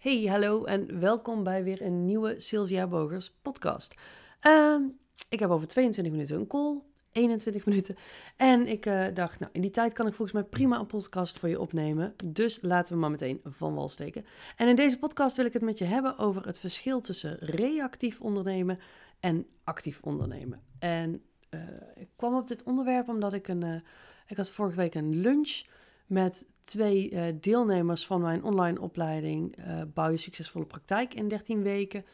Hey, 0.00 0.24
hallo 0.24 0.64
en 0.64 1.00
welkom 1.00 1.44
bij 1.44 1.64
weer 1.64 1.82
een 1.82 2.04
nieuwe 2.04 2.34
Sylvia 2.38 2.86
Bogers 2.86 3.30
podcast. 3.42 3.94
Ehm, 4.40 4.82
ik 5.28 5.40
heb 5.40 5.50
over 5.50 5.68
22 5.68 6.12
minuten 6.12 6.36
een 6.36 6.46
call, 6.46 6.82
21 7.12 7.66
minuten. 7.66 7.96
En 8.36 8.66
ik 8.66 8.86
eh, 8.86 9.06
dacht, 9.14 9.38
nou, 9.40 9.52
in 9.52 9.60
die 9.60 9.70
tijd 9.70 9.92
kan 9.92 10.06
ik 10.06 10.14
volgens 10.14 10.40
mij 10.40 10.46
prima 10.46 10.78
een 10.78 10.86
podcast 10.86 11.38
voor 11.38 11.48
je 11.48 11.60
opnemen. 11.60 12.14
Dus 12.24 12.62
laten 12.62 12.92
we 12.92 12.98
maar 12.98 13.10
meteen 13.10 13.40
van 13.44 13.74
wal 13.74 13.88
steken. 13.88 14.24
En 14.56 14.68
in 14.68 14.76
deze 14.76 14.98
podcast 14.98 15.36
wil 15.36 15.46
ik 15.46 15.52
het 15.52 15.62
met 15.62 15.78
je 15.78 15.84
hebben 15.84 16.18
over 16.18 16.46
het 16.46 16.58
verschil 16.58 17.00
tussen 17.00 17.36
reactief 17.40 18.20
ondernemen 18.20 18.78
en 19.20 19.46
actief 19.64 20.00
ondernemen. 20.02 20.60
En 20.78 21.22
uh, 21.50 21.60
ik 21.94 22.08
kwam 22.16 22.34
op 22.34 22.46
dit 22.46 22.62
onderwerp 22.62 23.08
omdat 23.08 23.32
ik 23.32 23.48
een... 23.48 23.64
Uh, 23.64 23.80
ik 24.26 24.36
had 24.36 24.50
vorige 24.50 24.76
week 24.76 24.94
een 24.94 25.20
lunch 25.20 25.62
met 26.10 26.48
twee 26.62 27.10
uh, 27.10 27.22
deelnemers 27.40 28.06
van 28.06 28.20
mijn 28.20 28.44
online 28.44 28.80
opleiding 28.80 29.58
uh, 29.58 29.82
Bouw 29.94 30.10
je 30.10 30.16
succesvolle 30.16 30.64
praktijk 30.64 31.14
in 31.14 31.28
13 31.28 31.62
weken. 31.62 32.04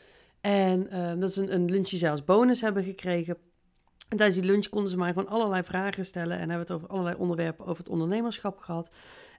En 0.41 0.87
uh, 0.93 1.21
dat 1.21 1.29
is 1.29 1.37
een, 1.37 1.55
een 1.55 1.65
lunch 1.65 2.03
als 2.03 2.25
bonus 2.25 2.61
hebben 2.61 2.85
gekregen. 2.85 3.37
En 4.09 4.17
tijdens 4.17 4.39
die 4.39 4.51
lunch 4.51 4.69
konden 4.69 4.91
ze 4.91 4.97
mij 4.97 5.13
gewoon 5.13 5.29
allerlei 5.29 5.63
vragen 5.63 6.05
stellen 6.05 6.33
en 6.33 6.39
hebben 6.39 6.59
het 6.59 6.71
over 6.71 6.89
allerlei 6.89 7.17
onderwerpen 7.17 7.67
over 7.67 7.83
het 7.83 7.93
ondernemerschap 7.93 8.59
gehad. 8.59 8.91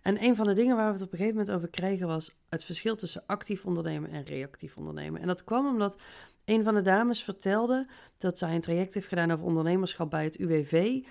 En 0.02 0.24
een 0.24 0.36
van 0.36 0.46
de 0.46 0.54
dingen 0.54 0.76
waar 0.76 0.88
we 0.88 0.94
het 0.94 1.02
op 1.02 1.12
een 1.12 1.18
gegeven 1.18 1.38
moment 1.38 1.56
over 1.56 1.70
kregen 1.70 2.08
was 2.08 2.36
het 2.50 2.64
verschil 2.64 2.96
tussen 2.96 3.24
actief 3.26 3.66
ondernemen 3.66 4.10
en 4.10 4.24
reactief 4.24 4.78
ondernemen. 4.78 5.22
En 5.22 5.28
dat 5.28 5.44
kwam 5.44 5.68
omdat 5.68 5.98
een 6.46 6.64
van 6.64 6.74
de 6.74 6.82
dames 6.82 7.24
vertelde 7.24 7.88
dat 8.18 8.38
zij 8.38 8.56
een 8.56 8.62
traject 8.62 8.94
heeft 8.94 9.08
gedaan 9.08 9.32
over 9.32 9.46
ondernemerschap 9.46 10.10
bij 10.10 10.24
het 10.24 10.40
UWV. 10.40 11.04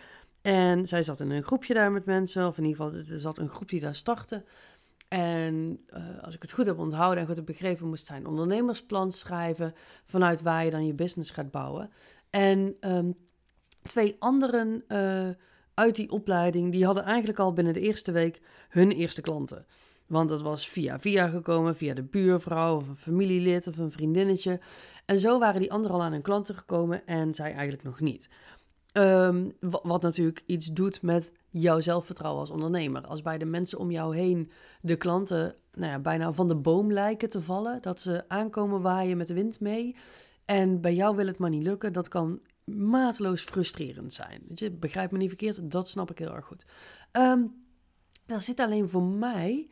En 0.47 0.87
zij 0.87 1.03
zat 1.03 1.21
in 1.21 1.31
een 1.31 1.43
groepje 1.43 1.75
daar 1.75 1.93
met 1.93 2.05
mensen, 2.05 2.47
of 2.47 2.59
in 2.59 2.65
ieder 2.65 2.85
geval, 2.85 2.99
er 2.99 3.21
zat 3.21 3.39
een 3.39 3.49
groep 3.49 3.69
die 3.69 3.81
daar 3.81 3.95
startte. 3.95 4.45
En 5.09 5.85
uh, 5.91 6.23
als 6.23 6.35
ik 6.35 6.43
het 6.43 6.53
goed 6.53 6.67
heb 6.67 6.79
onthouden 6.79 7.21
en 7.21 7.27
goed 7.27 7.37
heb 7.37 7.47
begrepen, 7.47 7.89
moest 7.89 8.07
zij 8.07 8.17
een 8.17 8.27
ondernemersplan 8.27 9.13
schrijven 9.13 9.75
vanuit 10.05 10.43
waar 10.43 10.65
je 10.65 10.71
dan 10.71 10.87
je 10.87 10.95
business 10.95 11.31
gaat 11.31 11.51
bouwen. 11.51 11.91
En 12.31 12.77
um, 12.81 13.15
twee 13.83 14.17
anderen 14.19 14.85
uh, 14.89 15.29
uit 15.75 15.97
die 15.97 16.11
opleiding, 16.11 16.73
die 16.73 16.85
hadden 16.85 17.05
eigenlijk 17.05 17.39
al 17.39 17.53
binnen 17.53 17.73
de 17.73 17.81
eerste 17.81 18.13
week 18.13 18.41
hun 18.69 18.91
eerste 18.91 19.21
klanten. 19.21 19.67
Want 20.07 20.29
dat 20.29 20.43
was 20.43 20.69
via 20.69 20.99
via 20.99 21.29
gekomen, 21.29 21.77
via 21.77 21.95
de 21.95 22.03
buurvrouw 22.03 22.77
of 22.77 22.89
een 22.89 22.97
familielid 22.97 23.67
of 23.67 23.79
een 23.79 23.91
vriendinnetje. 23.91 24.61
En 25.05 25.19
zo 25.19 25.39
waren 25.39 25.61
die 25.61 25.73
anderen 25.73 25.97
al 25.97 26.03
aan 26.03 26.13
hun 26.13 26.23
klanten 26.23 26.55
gekomen 26.55 27.07
en 27.07 27.35
zij 27.35 27.53
eigenlijk 27.53 27.83
nog 27.83 28.01
niet. 28.01 28.29
Um, 28.99 29.53
wat 29.61 30.03
natuurlijk 30.03 30.43
iets 30.47 30.67
doet 30.67 31.03
met 31.03 31.33
jouw 31.51 31.81
zelfvertrouwen 31.81 32.41
als 32.41 32.51
ondernemer. 32.51 33.07
Als 33.07 33.23
bij 33.23 33.39
de 33.39 33.45
mensen 33.45 33.79
om 33.79 33.91
jou 33.91 34.17
heen 34.17 34.51
de 34.81 34.97
klanten 34.97 35.57
nou 35.73 35.91
ja, 35.91 35.99
bijna 35.99 36.33
van 36.33 36.49
de 36.49 36.55
boom 36.55 36.93
lijken 36.93 37.29
te 37.29 37.41
vallen. 37.41 37.83
Dat 37.83 38.01
ze 38.01 38.25
aankomen 38.29 38.81
waaien 38.81 39.17
met 39.17 39.27
de 39.27 39.35
wind 39.35 39.61
mee. 39.61 39.97
En 40.45 40.81
bij 40.81 40.95
jou 40.95 41.17
wil 41.17 41.27
het 41.27 41.39
maar 41.39 41.51
niet 41.51 41.63
lukken. 41.63 41.93
Dat 41.93 42.09
kan 42.09 42.41
mateloos 42.65 43.43
frustrerend 43.43 44.15
zijn. 44.15 44.43
Weet 44.49 44.59
je, 44.59 44.71
begrijp 44.71 45.11
me 45.11 45.19
niet 45.19 45.29
verkeerd, 45.29 45.71
dat 45.71 45.89
snap 45.89 46.11
ik 46.11 46.19
heel 46.19 46.35
erg 46.35 46.47
goed. 46.47 46.67
Um, 47.13 47.65
er 48.27 48.41
zit 48.41 48.61
alleen 48.61 48.89
voor 48.89 49.03
mij 49.03 49.69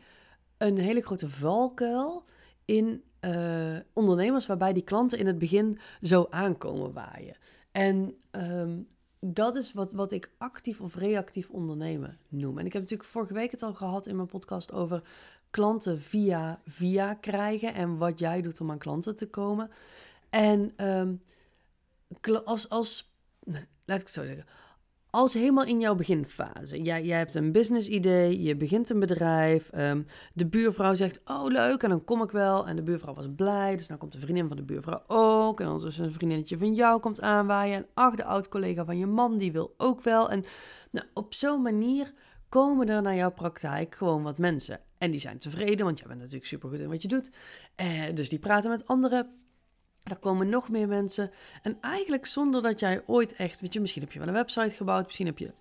een 0.58 0.78
hele 0.78 1.00
grote 1.00 1.28
valkuil 1.28 2.24
in 2.64 3.02
uh, 3.20 3.76
ondernemers 3.92 4.46
waarbij 4.46 4.72
die 4.72 4.82
klanten 4.82 5.18
in 5.18 5.26
het 5.26 5.38
begin 5.38 5.78
zo 6.00 6.26
aankomen 6.30 6.92
waaien. 6.92 7.36
En 7.72 8.16
um, 8.30 8.86
dat 9.26 9.56
is 9.56 9.72
wat, 9.72 9.92
wat 9.92 10.12
ik 10.12 10.30
actief 10.38 10.80
of 10.80 10.94
reactief 10.94 11.50
ondernemen 11.50 12.18
noem. 12.28 12.58
En 12.58 12.66
ik 12.66 12.72
heb 12.72 12.82
natuurlijk 12.82 13.08
vorige 13.08 13.34
week 13.34 13.50
het 13.50 13.62
al 13.62 13.74
gehad 13.74 14.06
in 14.06 14.16
mijn 14.16 14.28
podcast 14.28 14.72
over 14.72 15.02
klanten 15.50 16.00
via 16.00 16.60
via 16.66 17.14
krijgen 17.14 17.74
en 17.74 17.96
wat 17.96 18.18
jij 18.18 18.42
doet 18.42 18.60
om 18.60 18.70
aan 18.70 18.78
klanten 18.78 19.16
te 19.16 19.28
komen. 19.28 19.70
En 20.30 20.86
um, 20.86 21.22
als, 22.44 22.68
als 22.68 23.12
laat 23.84 24.00
ik 24.00 24.06
het 24.06 24.10
zo 24.10 24.24
zeggen, 24.24 24.46
als 25.14 25.34
helemaal 25.34 25.64
in 25.64 25.80
jouw 25.80 25.94
beginfase. 25.94 26.82
Jij, 26.82 27.04
jij 27.04 27.18
hebt 27.18 27.34
een 27.34 27.52
business 27.52 27.88
idee, 27.88 28.42
je 28.42 28.56
begint 28.56 28.90
een 28.90 28.98
bedrijf. 28.98 29.70
Um, 29.74 30.06
de 30.32 30.46
buurvrouw 30.46 30.94
zegt, 30.94 31.20
oh 31.24 31.46
leuk, 31.46 31.82
en 31.82 31.88
dan 31.88 32.04
kom 32.04 32.22
ik 32.22 32.30
wel. 32.30 32.66
En 32.66 32.76
de 32.76 32.82
buurvrouw 32.82 33.14
was 33.14 33.26
blij, 33.36 33.76
dus 33.76 33.86
dan 33.86 33.98
komt 33.98 34.12
de 34.12 34.20
vriendin 34.20 34.48
van 34.48 34.56
de 34.56 34.62
buurvrouw 34.62 35.02
ook. 35.06 35.60
En 35.60 35.66
dan 35.66 35.86
is 35.86 35.98
een 35.98 36.12
vriendinnetje 36.12 36.58
van 36.58 36.74
jou 36.74 37.00
komt 37.00 37.20
aanwaaien. 37.20 37.76
En 37.76 37.86
ach, 37.94 38.14
de 38.14 38.24
oud-collega 38.24 38.84
van 38.84 38.98
je 38.98 39.06
man, 39.06 39.38
die 39.38 39.52
wil 39.52 39.74
ook 39.76 40.02
wel. 40.02 40.30
En 40.30 40.44
nou, 40.90 41.06
op 41.14 41.34
zo'n 41.34 41.62
manier 41.62 42.12
komen 42.48 42.88
er 42.88 43.02
naar 43.02 43.16
jouw 43.16 43.32
praktijk 43.32 43.94
gewoon 43.94 44.22
wat 44.22 44.38
mensen. 44.38 44.80
En 44.98 45.10
die 45.10 45.20
zijn 45.20 45.38
tevreden, 45.38 45.84
want 45.84 45.98
jij 45.98 46.08
bent 46.08 46.20
natuurlijk 46.20 46.46
supergoed 46.46 46.80
in 46.80 46.88
wat 46.88 47.02
je 47.02 47.08
doet. 47.08 47.30
Eh, 47.74 48.02
dus 48.14 48.28
die 48.28 48.38
praten 48.38 48.70
met 48.70 48.86
anderen 48.86 49.26
daar 50.04 50.18
komen 50.18 50.48
nog 50.48 50.68
meer 50.68 50.88
mensen. 50.88 51.30
En 51.62 51.78
eigenlijk 51.80 52.26
zonder 52.26 52.62
dat 52.62 52.80
jij 52.80 53.02
ooit 53.06 53.34
echt, 53.34 53.60
weet 53.60 53.72
je, 53.72 53.80
misschien 53.80 54.02
heb 54.02 54.12
je 54.12 54.18
wel 54.18 54.28
een 54.28 54.34
website 54.34 54.74
gebouwd, 54.74 55.04
misschien 55.04 55.26
heb 55.26 55.38
je 55.38 55.52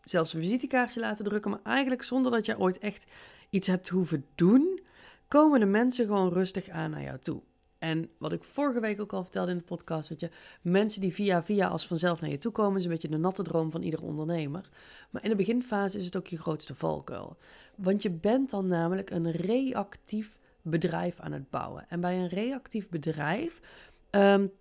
zelfs 0.00 0.32
een 0.32 0.40
visitekaartje 0.40 1.00
laten 1.00 1.24
drukken, 1.24 1.50
maar 1.50 1.60
eigenlijk 1.62 2.02
zonder 2.02 2.32
dat 2.32 2.46
jij 2.46 2.56
ooit 2.56 2.78
echt 2.78 3.10
iets 3.50 3.66
hebt 3.66 3.88
hoeven 3.88 4.26
doen, 4.34 4.80
komen 5.28 5.60
de 5.60 5.66
mensen 5.66 6.06
gewoon 6.06 6.32
rustig 6.32 6.68
aan 6.68 6.90
naar 6.90 7.02
jou 7.02 7.18
toe. 7.18 7.42
En 7.78 8.10
wat 8.18 8.32
ik 8.32 8.44
vorige 8.44 8.80
week 8.80 9.00
ook 9.00 9.12
al 9.12 9.22
vertelde 9.22 9.50
in 9.50 9.56
de 9.56 9.64
podcast, 9.64 10.08
weet 10.08 10.20
je, 10.20 10.30
mensen 10.62 11.00
die 11.00 11.12
via 11.12 11.44
via 11.44 11.68
als 11.68 11.86
vanzelf 11.86 12.20
naar 12.20 12.30
je 12.30 12.38
toe 12.38 12.52
komen, 12.52 12.78
is 12.78 12.84
een 12.84 12.90
beetje 12.90 13.08
de 13.08 13.16
natte 13.16 13.42
droom 13.42 13.70
van 13.70 13.82
ieder 13.82 14.02
ondernemer. 14.02 14.68
Maar 15.10 15.24
in 15.24 15.30
de 15.30 15.36
beginfase 15.36 15.98
is 15.98 16.04
het 16.04 16.16
ook 16.16 16.26
je 16.26 16.38
grootste 16.38 16.74
valkuil. 16.74 17.36
Want 17.76 18.02
je 18.02 18.10
bent 18.10 18.50
dan 18.50 18.66
namelijk 18.66 19.10
een 19.10 19.30
reactief 19.30 20.38
bedrijf 20.62 21.20
aan 21.20 21.32
het 21.32 21.50
bouwen. 21.50 21.84
En 21.88 22.00
bij 22.00 22.18
een 22.18 22.28
reactief 22.28 22.88
bedrijf 22.88 23.60
um, 24.10 24.52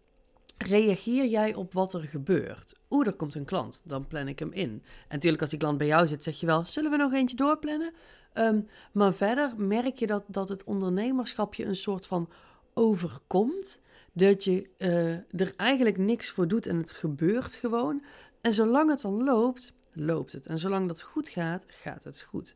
reageer 0.58 1.26
jij 1.26 1.54
op 1.54 1.74
wat 1.74 1.94
er 1.94 2.04
gebeurt. 2.04 2.76
Oeh, 2.90 3.08
er 3.08 3.16
komt 3.16 3.36
een 3.36 3.46
klant, 3.46 3.82
dan 3.84 4.08
plan 4.08 4.28
ik 4.28 4.40
hem 4.40 4.52
in. 4.52 4.70
En 4.70 4.84
natuurlijk 5.10 5.42
als 5.42 5.50
die 5.50 5.60
klant 5.60 5.78
bij 5.78 5.88
jou 5.88 6.08
zit, 6.08 6.24
zeg 6.24 6.40
je 6.40 6.46
wel, 6.46 6.64
zullen 6.64 6.92
we 6.92 6.98
nog 6.98 7.14
eentje 7.14 7.36
doorplannen? 7.36 7.94
Um, 8.34 8.68
maar 8.92 9.14
verder 9.14 9.54
merk 9.58 9.98
je 9.98 10.08
dat, 10.08 10.24
dat 10.28 10.50
het 10.50 10.64
ondernemerschap 10.64 11.54
je 11.54 11.66
een 11.66 11.76
soort 11.76 12.08
van 12.08 12.30
overkomt. 12.74 13.82
Dat 14.14 14.44
je 14.44 14.70
uh, 14.78 15.42
er 15.42 15.54
eigenlijk 15.58 15.98
niks 15.98 16.30
voor 16.30 16.48
doet 16.48 16.68
en 16.68 16.78
het 16.78 16.92
gebeurt 16.92 17.56
gewoon. 17.56 18.04
En 18.42 18.54
zolang 18.54 18.90
het 18.90 19.02
dan 19.02 19.24
loopt, 19.24 19.74
loopt 19.94 20.32
het. 20.32 20.46
En 20.46 20.60
zolang 20.60 20.88
dat 20.88 21.02
goed 21.02 21.30
gaat, 21.30 21.66
gaat 21.68 22.04
het 22.04 22.22
goed. 22.22 22.56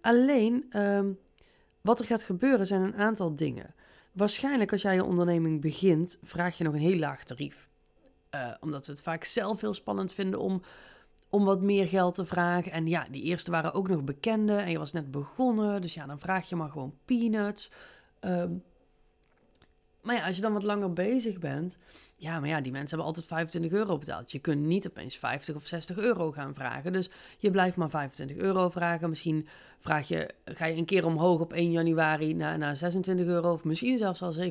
Alleen, 0.00 0.80
um, 0.80 1.18
wat 1.82 2.00
er 2.00 2.06
gaat 2.06 2.22
gebeuren 2.22 2.66
zijn 2.66 2.82
een 2.82 2.96
aantal 2.96 3.34
dingen. 3.36 3.74
Waarschijnlijk 4.12 4.72
als 4.72 4.82
jij 4.82 4.94
je 4.94 5.04
onderneming 5.04 5.60
begint, 5.60 6.18
vraag 6.22 6.58
je 6.58 6.64
nog 6.64 6.74
een 6.74 6.80
heel 6.80 6.98
laag 6.98 7.24
tarief. 7.24 7.68
Uh, 8.34 8.50
omdat 8.60 8.86
we 8.86 8.92
het 8.92 9.02
vaak 9.02 9.24
zelf 9.24 9.60
heel 9.60 9.74
spannend 9.74 10.12
vinden 10.12 10.40
om, 10.40 10.62
om 11.28 11.44
wat 11.44 11.60
meer 11.60 11.88
geld 11.88 12.14
te 12.14 12.24
vragen. 12.24 12.72
En 12.72 12.86
ja, 12.86 13.06
die 13.10 13.22
eerste 13.22 13.50
waren 13.50 13.72
ook 13.72 13.88
nog 13.88 14.04
bekende 14.04 14.56
en 14.56 14.70
je 14.70 14.78
was 14.78 14.92
net 14.92 15.10
begonnen. 15.10 15.82
Dus 15.82 15.94
ja, 15.94 16.06
dan 16.06 16.18
vraag 16.18 16.48
je 16.48 16.56
maar 16.56 16.70
gewoon 16.70 16.94
peanuts. 17.04 17.70
Um, 18.20 18.62
maar 20.02 20.14
ja, 20.14 20.26
als 20.26 20.36
je 20.36 20.42
dan 20.42 20.52
wat 20.52 20.62
langer 20.62 20.92
bezig 20.92 21.38
bent, 21.38 21.78
ja, 22.16 22.40
maar 22.40 22.48
ja, 22.48 22.60
die 22.60 22.72
mensen 22.72 22.88
hebben 22.88 23.06
altijd 23.06 23.26
25 23.26 23.72
euro 23.72 23.98
betaald. 23.98 24.32
Je 24.32 24.38
kunt 24.38 24.62
niet 24.62 24.88
opeens 24.88 25.18
50 25.18 25.54
of 25.54 25.66
60 25.66 25.98
euro 25.98 26.32
gaan 26.32 26.54
vragen. 26.54 26.92
Dus 26.92 27.10
je 27.38 27.50
blijft 27.50 27.76
maar 27.76 27.90
25 27.90 28.36
euro 28.36 28.68
vragen. 28.68 29.08
Misschien 29.08 29.48
vraag 29.78 30.08
je, 30.08 30.30
ga 30.44 30.66
je 30.66 30.76
een 30.76 30.84
keer 30.84 31.04
omhoog 31.04 31.40
op 31.40 31.52
1 31.52 31.70
januari 31.70 32.34
naar, 32.34 32.58
naar 32.58 32.76
26 32.76 33.26
euro, 33.26 33.52
of 33.52 33.64
misschien 33.64 33.98
zelfs 33.98 34.22
al 34.22 34.34
27,50. 34.34 34.42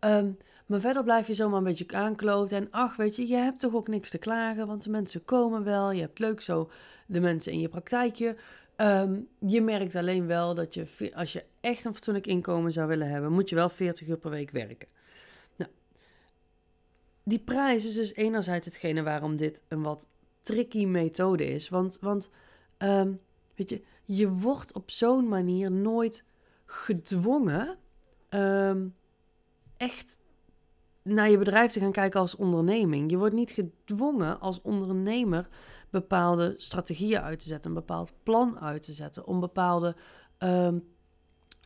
Um, 0.00 0.36
maar 0.66 0.80
verder 0.80 1.04
blijf 1.04 1.26
je 1.26 1.34
zomaar 1.34 1.58
een 1.58 1.64
beetje 1.64 1.86
aankloten. 1.88 2.56
En 2.56 2.68
ach, 2.70 2.96
weet 2.96 3.16
je, 3.16 3.28
je 3.28 3.36
hebt 3.36 3.58
toch 3.58 3.74
ook 3.74 3.88
niks 3.88 4.10
te 4.10 4.18
klagen, 4.18 4.66
want 4.66 4.82
de 4.82 4.90
mensen 4.90 5.24
komen 5.24 5.64
wel. 5.64 5.90
Je 5.90 6.00
hebt 6.00 6.18
leuk 6.18 6.40
zo 6.40 6.70
de 7.06 7.20
mensen 7.20 7.52
in 7.52 7.60
je 7.60 7.68
praktijkje. 7.68 8.36
Um, 8.82 9.28
je 9.38 9.60
merkt 9.60 9.94
alleen 9.94 10.26
wel 10.26 10.54
dat 10.54 10.74
je, 10.74 11.10
als 11.14 11.32
je 11.32 11.44
echt 11.60 11.84
een 11.84 11.94
fatsoenlijk 11.94 12.26
inkomen 12.26 12.72
zou 12.72 12.88
willen 12.88 13.08
hebben, 13.08 13.32
moet 13.32 13.48
je 13.48 13.54
wel 13.54 13.68
40 13.68 14.08
uur 14.08 14.16
per 14.16 14.30
week 14.30 14.50
werken. 14.50 14.88
Nou, 15.56 15.70
die 17.22 17.38
prijs 17.38 17.84
is 17.84 17.94
dus 17.94 18.14
enerzijds 18.14 18.66
hetgene 18.66 19.02
waarom 19.02 19.36
dit 19.36 19.62
een 19.68 19.82
wat 19.82 20.06
tricky 20.40 20.84
methode 20.84 21.44
is. 21.44 21.68
Want, 21.68 21.98
want 22.00 22.30
um, 22.78 23.20
weet 23.54 23.70
je, 23.70 23.82
je 24.04 24.28
wordt 24.28 24.72
op 24.72 24.90
zo'n 24.90 25.28
manier 25.28 25.70
nooit 25.70 26.24
gedwongen 26.64 27.78
um, 28.30 28.94
echt 29.76 30.20
naar 31.02 31.30
je 31.30 31.38
bedrijf 31.38 31.72
te 31.72 31.80
gaan 31.80 31.92
kijken 31.92 32.20
als 32.20 32.36
onderneming. 32.36 33.10
Je 33.10 33.16
wordt 33.16 33.34
niet 33.34 33.50
gedwongen 33.50 34.40
als 34.40 34.60
ondernemer 34.62 35.48
bepaalde 35.92 36.54
strategieën 36.56 37.20
uit 37.20 37.38
te 37.38 37.46
zetten, 37.46 37.70
een 37.70 37.76
bepaald 37.76 38.12
plan 38.22 38.60
uit 38.60 38.82
te 38.82 38.92
zetten, 38.92 39.26
om 39.26 39.40
bepaalde 39.40 39.96
um, 40.38 40.88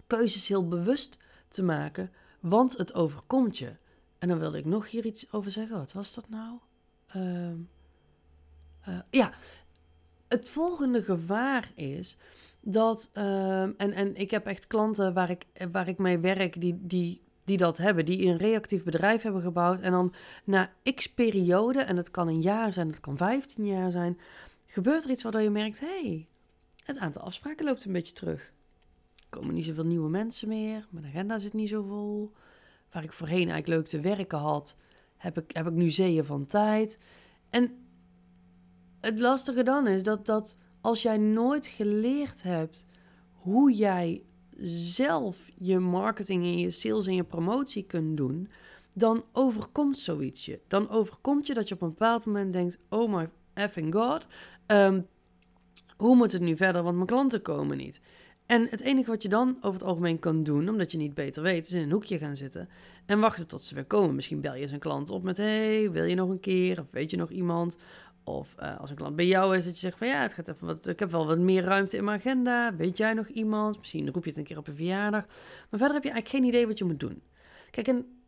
keuzes 0.06 0.48
heel 0.48 0.68
bewust 0.68 1.18
te 1.48 1.62
maken, 1.62 2.12
want 2.40 2.76
het 2.76 2.94
overkomt 2.94 3.58
je. 3.58 3.76
En 4.18 4.28
dan 4.28 4.38
wilde 4.38 4.58
ik 4.58 4.64
nog 4.64 4.90
hier 4.90 5.06
iets 5.06 5.32
over 5.32 5.50
zeggen. 5.50 5.76
Wat 5.76 5.92
was 5.92 6.14
dat 6.14 6.28
nou? 6.28 6.58
Um, 7.16 7.68
uh, 8.88 8.98
ja, 9.10 9.32
het 10.28 10.48
volgende 10.48 11.02
gevaar 11.02 11.72
is 11.74 12.16
dat, 12.60 13.10
ehm, 13.12 13.72
en, 13.76 13.92
en 13.92 14.16
ik 14.16 14.30
heb 14.30 14.46
echt 14.46 14.66
klanten 14.66 15.14
waar 15.14 15.30
ik, 15.30 15.46
waar 15.72 15.88
ik 15.88 15.98
mee 15.98 16.18
werk, 16.18 16.60
die, 16.60 16.78
die, 16.80 17.22
die 17.46 17.56
dat 17.56 17.76
hebben, 17.76 18.04
die 18.04 18.26
een 18.26 18.36
reactief 18.36 18.84
bedrijf 18.84 19.22
hebben 19.22 19.42
gebouwd. 19.42 19.80
En 19.80 19.90
dan 19.90 20.14
na 20.44 20.72
x 20.94 21.12
periode, 21.12 21.80
en 21.80 21.96
het 21.96 22.10
kan 22.10 22.28
een 22.28 22.40
jaar 22.40 22.72
zijn, 22.72 22.86
het 22.86 23.00
kan 23.00 23.16
15 23.16 23.66
jaar 23.66 23.90
zijn, 23.90 24.18
gebeurt 24.66 25.04
er 25.04 25.10
iets 25.10 25.22
waardoor 25.22 25.40
je 25.40 25.50
merkt: 25.50 25.80
hé, 25.80 26.00
hey, 26.00 26.26
het 26.84 26.98
aantal 26.98 27.22
afspraken 27.22 27.64
loopt 27.64 27.84
een 27.84 27.92
beetje 27.92 28.14
terug. 28.14 28.52
Er 29.16 29.26
komen 29.28 29.54
niet 29.54 29.64
zoveel 29.64 29.86
nieuwe 29.86 30.08
mensen 30.08 30.48
meer, 30.48 30.86
mijn 30.90 31.06
agenda 31.06 31.38
zit 31.38 31.52
niet 31.52 31.68
zo 31.68 31.82
vol. 31.82 32.32
Waar 32.90 33.04
ik 33.04 33.12
voorheen 33.12 33.50
eigenlijk 33.50 33.68
leuk 33.68 33.86
te 33.86 34.00
werken 34.00 34.38
had, 34.38 34.76
heb 35.16 35.38
ik, 35.38 35.56
heb 35.56 35.66
ik 35.66 35.72
nu 35.72 35.90
zeeën 35.90 36.24
van 36.24 36.44
tijd. 36.44 36.98
En 37.50 37.86
het 39.00 39.20
lastige 39.20 39.62
dan 39.62 39.86
is 39.86 40.02
dat, 40.02 40.26
dat 40.26 40.56
als 40.80 41.02
jij 41.02 41.16
nooit 41.16 41.66
geleerd 41.66 42.42
hebt 42.42 42.86
hoe 43.32 43.72
jij 43.72 44.22
zelf 44.60 45.50
je 45.58 45.78
marketing 45.78 46.42
en 46.42 46.58
je 46.58 46.70
sales 46.70 47.06
en 47.06 47.14
je 47.14 47.24
promotie 47.24 47.82
kunt 47.84 48.16
doen, 48.16 48.48
dan 48.92 49.24
overkomt 49.32 49.98
zoiets 49.98 50.44
je. 50.44 50.60
Dan 50.68 50.90
overkomt 50.90 51.46
je 51.46 51.54
dat 51.54 51.68
je 51.68 51.74
op 51.74 51.82
een 51.82 51.88
bepaald 51.88 52.24
moment 52.24 52.52
denkt: 52.52 52.78
Oh 52.88 53.14
my 53.14 53.28
effing 53.54 53.94
god, 53.94 54.26
ehm, 54.66 55.00
hoe 55.96 56.16
moet 56.16 56.32
het 56.32 56.42
nu 56.42 56.56
verder? 56.56 56.82
Want 56.82 56.94
mijn 56.94 57.06
klanten 57.06 57.42
komen 57.42 57.76
niet. 57.76 58.00
En 58.46 58.66
het 58.70 58.80
enige 58.80 59.10
wat 59.10 59.22
je 59.22 59.28
dan 59.28 59.56
over 59.60 59.78
het 59.80 59.88
algemeen 59.88 60.18
kan 60.18 60.42
doen, 60.42 60.68
omdat 60.68 60.92
je 60.92 60.98
niet 60.98 61.14
beter 61.14 61.42
weet, 61.42 61.66
is 61.66 61.72
in 61.72 61.82
een 61.82 61.90
hoekje 61.90 62.18
gaan 62.18 62.36
zitten 62.36 62.68
en 63.06 63.20
wachten 63.20 63.48
tot 63.48 63.64
ze 63.64 63.74
weer 63.74 63.84
komen. 63.84 64.14
Misschien 64.14 64.40
bel 64.40 64.54
je 64.54 64.62
eens 64.62 64.72
een 64.72 64.78
klant 64.78 65.10
op 65.10 65.22
met: 65.22 65.36
Hey, 65.36 65.90
wil 65.90 66.04
je 66.04 66.14
nog 66.14 66.28
een 66.28 66.40
keer? 66.40 66.80
Of 66.80 66.90
weet 66.90 67.10
je 67.10 67.16
nog 67.16 67.30
iemand? 67.30 67.76
Of 68.28 68.54
uh, 68.60 68.80
als 68.80 68.90
een 68.90 68.96
klant 68.96 69.16
bij 69.16 69.26
jou 69.26 69.56
is, 69.56 69.64
dat 69.64 69.74
je 69.74 69.80
zegt 69.80 69.98
van 69.98 70.06
ja, 70.06 70.20
het 70.20 70.32
gaat 70.32 70.48
even 70.48 70.66
wat, 70.66 70.86
ik 70.86 70.98
heb 70.98 71.10
wel 71.10 71.26
wat 71.26 71.38
meer 71.38 71.62
ruimte 71.62 71.96
in 71.96 72.04
mijn 72.04 72.18
agenda. 72.18 72.76
Weet 72.76 72.96
jij 72.96 73.12
nog 73.12 73.28
iemand? 73.28 73.78
Misschien 73.78 74.10
roep 74.12 74.24
je 74.24 74.28
het 74.28 74.38
een 74.38 74.44
keer 74.44 74.58
op 74.58 74.68
een 74.68 74.74
verjaardag. 74.74 75.26
Maar 75.70 75.78
verder 75.78 75.94
heb 75.94 76.02
je 76.04 76.10
eigenlijk 76.10 76.28
geen 76.28 76.44
idee 76.44 76.66
wat 76.66 76.78
je 76.78 76.84
moet 76.84 77.00
doen. 77.00 77.22
Kijk, 77.70 77.88
en 77.88 78.20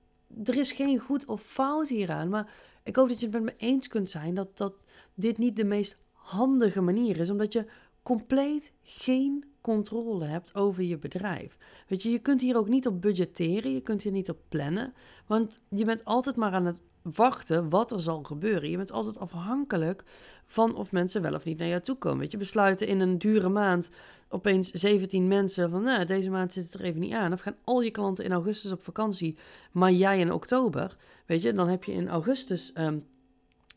er 0.45 0.57
is 0.57 0.73
geen 0.73 0.99
goed 0.99 1.27
of 1.27 1.43
fout 1.43 1.89
hieraan. 1.89 2.29
Maar 2.29 2.53
ik 2.83 2.97
hoop 2.97 3.09
dat 3.09 3.21
je 3.21 3.27
het 3.27 3.35
met 3.35 3.45
me 3.45 3.55
eens 3.57 3.89
kunt 3.89 4.11
zijn 4.11 4.35
dat, 4.35 4.57
dat 4.57 4.75
dit 5.15 5.39
niet 5.39 5.57
de 5.57 5.65
meest 5.65 5.99
handige 6.13 6.81
manier 6.81 7.17
is. 7.17 7.31
Omdat 7.31 7.53
je 7.53 7.67
compleet 8.03 8.73
geen 8.83 9.45
controle 9.61 10.25
hebt 10.25 10.55
over 10.55 10.83
je 10.83 10.99
bedrijf. 10.99 11.59
Weet 11.89 12.03
je, 12.03 12.11
je 12.11 12.19
kunt 12.19 12.41
hier 12.41 12.57
ook 12.57 12.69
niet 12.69 12.87
op 12.87 13.01
budgetteren, 13.01 13.73
je 13.73 13.81
kunt 13.81 14.03
hier 14.03 14.13
niet 14.13 14.31
op 14.31 14.39
plannen, 14.49 14.95
want 15.27 15.61
je 15.69 15.85
bent 15.85 16.05
altijd 16.05 16.37
maar 16.37 16.53
aan 16.53 16.67
het 16.67 16.81
wachten 17.03 17.69
wat 17.69 17.93
er 17.93 18.01
zal 18.01 18.23
gebeuren. 18.23 18.71
Je 18.71 18.77
bent 18.77 18.93
altijd 18.93 19.19
afhankelijk 19.19 20.05
van 20.45 20.77
of 20.77 20.93
mensen 20.93 21.23
wel 21.23 21.35
of 21.35 21.45
niet 21.45 21.59
naar 21.59 21.69
jou 21.69 21.81
toe 21.81 21.97
komen. 21.97 22.19
Weet 22.19 22.31
je, 22.31 22.37
besluiten 22.37 22.87
in 22.87 23.01
een 23.01 23.19
dure 23.19 23.49
maand 23.49 23.91
opeens 24.29 24.71
17 24.71 25.29
mensen 25.29 25.71
van, 25.71 25.83
nou, 25.83 26.05
deze 26.05 26.31
maand 26.31 26.53
zit 26.53 26.65
het 26.65 26.75
er 26.75 26.81
even 26.81 27.01
niet 27.01 27.13
aan. 27.13 27.33
Of 27.33 27.41
gaan 27.41 27.57
al 27.65 27.81
je 27.81 27.91
klanten 27.91 28.25
in 28.25 28.33
augustus 28.33 28.73
op 28.73 28.83
vakantie, 28.83 29.37
maar 29.73 29.93
jij 29.93 30.19
in 30.19 30.33
oktober. 30.33 30.97
Weet 31.27 31.43
je, 31.43 31.53
dan 31.53 31.69
heb 31.69 31.85
je 31.85 31.93
in 31.93 32.09
augustus 32.09 32.73
um, 32.79 33.07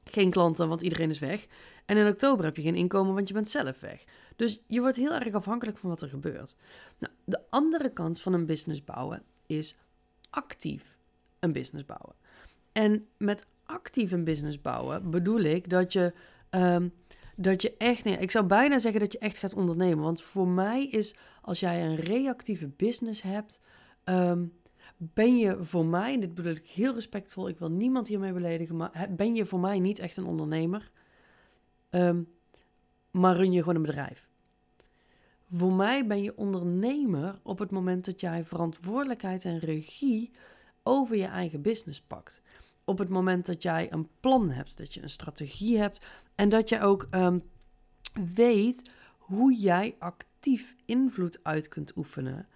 geen 0.03 0.29
klanten, 0.29 0.67
want 0.67 0.81
iedereen 0.81 1.09
is 1.09 1.19
weg. 1.19 1.47
En 1.85 1.97
in 1.97 2.07
oktober 2.07 2.45
heb 2.45 2.55
je 2.55 2.61
geen 2.61 2.75
inkomen, 2.75 3.13
want 3.13 3.27
je 3.27 3.33
bent 3.33 3.49
zelf 3.49 3.79
weg. 3.79 4.03
Dus 4.35 4.63
je 4.67 4.79
wordt 4.79 4.95
heel 4.95 5.13
erg 5.13 5.33
afhankelijk 5.33 5.77
van 5.77 5.89
wat 5.89 6.01
er 6.01 6.09
gebeurt. 6.09 6.55
Nou, 6.97 7.13
de 7.25 7.39
andere 7.49 7.89
kant 7.89 8.21
van 8.21 8.33
een 8.33 8.45
business 8.45 8.83
bouwen 8.83 9.23
is 9.45 9.75
actief 10.29 10.97
een 11.39 11.51
business 11.51 11.85
bouwen. 11.85 12.15
En 12.71 13.07
met 13.17 13.45
actief 13.65 14.11
een 14.11 14.23
business 14.23 14.61
bouwen 14.61 15.09
bedoel 15.09 15.39
ik 15.39 15.69
dat 15.69 15.93
je, 15.93 16.13
um, 16.49 16.93
dat 17.35 17.61
je 17.61 17.77
echt, 17.77 18.03
nee, 18.03 18.17
ik 18.17 18.31
zou 18.31 18.45
bijna 18.45 18.79
zeggen 18.79 18.99
dat 18.99 19.11
je 19.11 19.19
echt 19.19 19.37
gaat 19.37 19.53
ondernemen. 19.53 20.03
Want 20.03 20.21
voor 20.21 20.47
mij 20.47 20.87
is 20.87 21.15
als 21.41 21.59
jij 21.59 21.85
een 21.85 21.95
reactieve 21.95 22.67
business 22.67 23.21
hebt, 23.21 23.59
um, 24.05 24.53
ben 24.97 25.37
je 25.37 25.63
voor 25.63 25.85
mij, 25.85 26.13
en 26.13 26.19
dit 26.19 26.33
bedoel 26.33 26.55
ik 26.55 26.67
heel 26.67 26.93
respectvol, 26.93 27.47
ik 27.47 27.59
wil 27.59 27.71
niemand 27.71 28.07
hiermee 28.07 28.33
beledigen, 28.33 28.75
maar 28.75 29.07
ben 29.09 29.35
je 29.35 29.45
voor 29.45 29.59
mij 29.59 29.79
niet 29.79 29.99
echt 29.99 30.17
een 30.17 30.25
ondernemer, 30.25 30.91
um, 31.89 32.27
maar 33.11 33.35
run 33.35 33.51
je 33.51 33.59
gewoon 33.59 33.75
een 33.75 33.81
bedrijf. 33.81 34.29
Voor 35.49 35.73
mij 35.73 36.07
ben 36.07 36.23
je 36.23 36.37
ondernemer 36.37 37.39
op 37.43 37.59
het 37.59 37.71
moment 37.71 38.05
dat 38.05 38.19
jij 38.19 38.45
verantwoordelijkheid 38.45 39.45
en 39.45 39.59
regie 39.59 40.31
over 40.83 41.15
je 41.15 41.25
eigen 41.25 41.61
business 41.61 42.01
pakt. 42.01 42.41
Op 42.83 42.97
het 42.97 43.09
moment 43.09 43.45
dat 43.45 43.63
jij 43.63 43.91
een 43.91 44.07
plan 44.19 44.49
hebt, 44.49 44.77
dat 44.77 44.93
je 44.93 45.01
een 45.01 45.09
strategie 45.09 45.77
hebt 45.77 46.01
en 46.35 46.49
dat 46.49 46.69
je 46.69 46.81
ook 46.81 47.07
um, 47.11 47.43
weet 48.35 48.89
hoe 49.17 49.53
jij 49.55 49.95
actief 49.99 50.75
invloed 50.85 51.39
uit 51.43 51.67
kunt 51.67 51.95
oefenen 51.95 52.47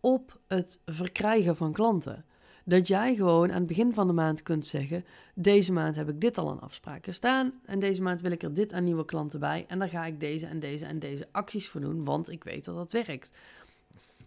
op 0.00 0.40
het 0.46 0.82
verkrijgen 0.86 1.56
van 1.56 1.72
klanten. 1.72 2.24
Dat 2.64 2.86
jij 2.88 3.14
gewoon 3.14 3.50
aan 3.50 3.58
het 3.58 3.66
begin 3.66 3.94
van 3.94 4.06
de 4.06 4.12
maand 4.12 4.42
kunt 4.42 4.66
zeggen: 4.66 5.04
Deze 5.34 5.72
maand 5.72 5.96
heb 5.96 6.08
ik 6.08 6.20
dit 6.20 6.38
al 6.38 6.50
aan 6.50 6.60
afspraken 6.60 7.14
staan. 7.14 7.60
En 7.64 7.78
deze 7.78 8.02
maand 8.02 8.20
wil 8.20 8.30
ik 8.30 8.42
er 8.42 8.54
dit 8.54 8.72
aan 8.72 8.84
nieuwe 8.84 9.04
klanten 9.04 9.40
bij. 9.40 9.64
En 9.68 9.78
dan 9.78 9.88
ga 9.88 10.06
ik 10.06 10.20
deze 10.20 10.46
en 10.46 10.60
deze 10.60 10.86
en 10.86 10.98
deze 10.98 11.28
acties 11.32 11.68
voor 11.68 11.80
doen, 11.80 12.04
want 12.04 12.30
ik 12.30 12.44
weet 12.44 12.64
dat 12.64 12.74
dat 12.74 12.92
werkt. 12.92 13.36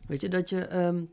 Weet 0.08 0.22
je, 0.22 0.30
dat 0.30 0.50
je. 0.50 0.76
Um, 0.76 1.12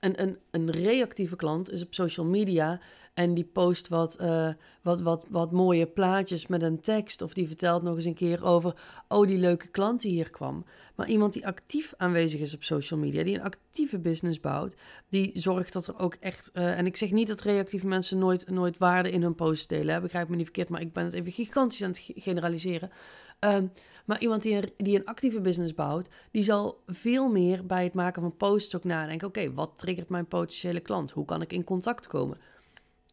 een, 0.00 0.22
een, 0.22 0.38
een 0.50 0.70
reactieve 0.70 1.36
klant 1.36 1.70
is 1.70 1.82
op 1.82 1.94
social 1.94 2.26
media 2.26 2.80
en 3.14 3.34
die 3.34 3.44
post 3.44 3.88
wat, 3.88 4.18
uh, 4.20 4.48
wat, 4.82 5.00
wat, 5.00 5.26
wat 5.28 5.52
mooie 5.52 5.86
plaatjes 5.86 6.46
met 6.46 6.62
een 6.62 6.80
tekst. 6.80 7.22
Of 7.22 7.34
die 7.34 7.46
vertelt 7.46 7.82
nog 7.82 7.96
eens 7.96 8.04
een 8.04 8.14
keer 8.14 8.44
over, 8.44 8.74
oh 9.08 9.26
die 9.26 9.38
leuke 9.38 9.68
klant 9.68 10.00
die 10.00 10.10
hier 10.12 10.30
kwam. 10.30 10.64
Maar 10.94 11.08
iemand 11.08 11.32
die 11.32 11.46
actief 11.46 11.94
aanwezig 11.96 12.40
is 12.40 12.54
op 12.54 12.64
social 12.64 13.00
media, 13.00 13.22
die 13.24 13.34
een 13.34 13.42
actieve 13.42 13.98
business 13.98 14.40
bouwt, 14.40 14.76
die 15.08 15.30
zorgt 15.34 15.72
dat 15.72 15.86
er 15.86 15.98
ook 15.98 16.16
echt. 16.20 16.50
Uh, 16.54 16.78
en 16.78 16.86
ik 16.86 16.96
zeg 16.96 17.10
niet 17.10 17.28
dat 17.28 17.40
reactieve 17.40 17.86
mensen 17.86 18.18
nooit, 18.18 18.50
nooit 18.50 18.78
waarde 18.78 19.10
in 19.10 19.22
hun 19.22 19.34
post 19.34 19.68
delen. 19.68 20.02
Begrijp 20.02 20.28
me 20.28 20.36
niet 20.36 20.44
verkeerd, 20.44 20.68
maar 20.68 20.80
ik 20.80 20.92
ben 20.92 21.04
het 21.04 21.14
even 21.14 21.32
gigantisch 21.32 21.82
aan 21.82 21.90
het 21.90 22.10
generaliseren. 22.14 22.90
Um, 23.40 23.72
maar 24.04 24.20
iemand 24.20 24.42
die 24.42 24.54
een, 24.54 24.72
die 24.76 24.96
een 24.96 25.04
actieve 25.04 25.40
business 25.40 25.74
bouwt, 25.74 26.08
die 26.30 26.42
zal 26.42 26.82
veel 26.86 27.28
meer 27.28 27.66
bij 27.66 27.84
het 27.84 27.94
maken 27.94 28.22
van 28.22 28.36
posts 28.36 28.76
ook 28.76 28.84
nadenken. 28.84 29.28
Oké, 29.28 29.52
wat 29.52 29.78
triggert 29.78 30.08
mijn 30.08 30.26
potentiële 30.26 30.80
klant? 30.80 31.10
Hoe 31.10 31.24
kan 31.24 31.42
ik 31.42 31.52
in 31.52 31.64
contact 31.64 32.06
komen 32.06 32.38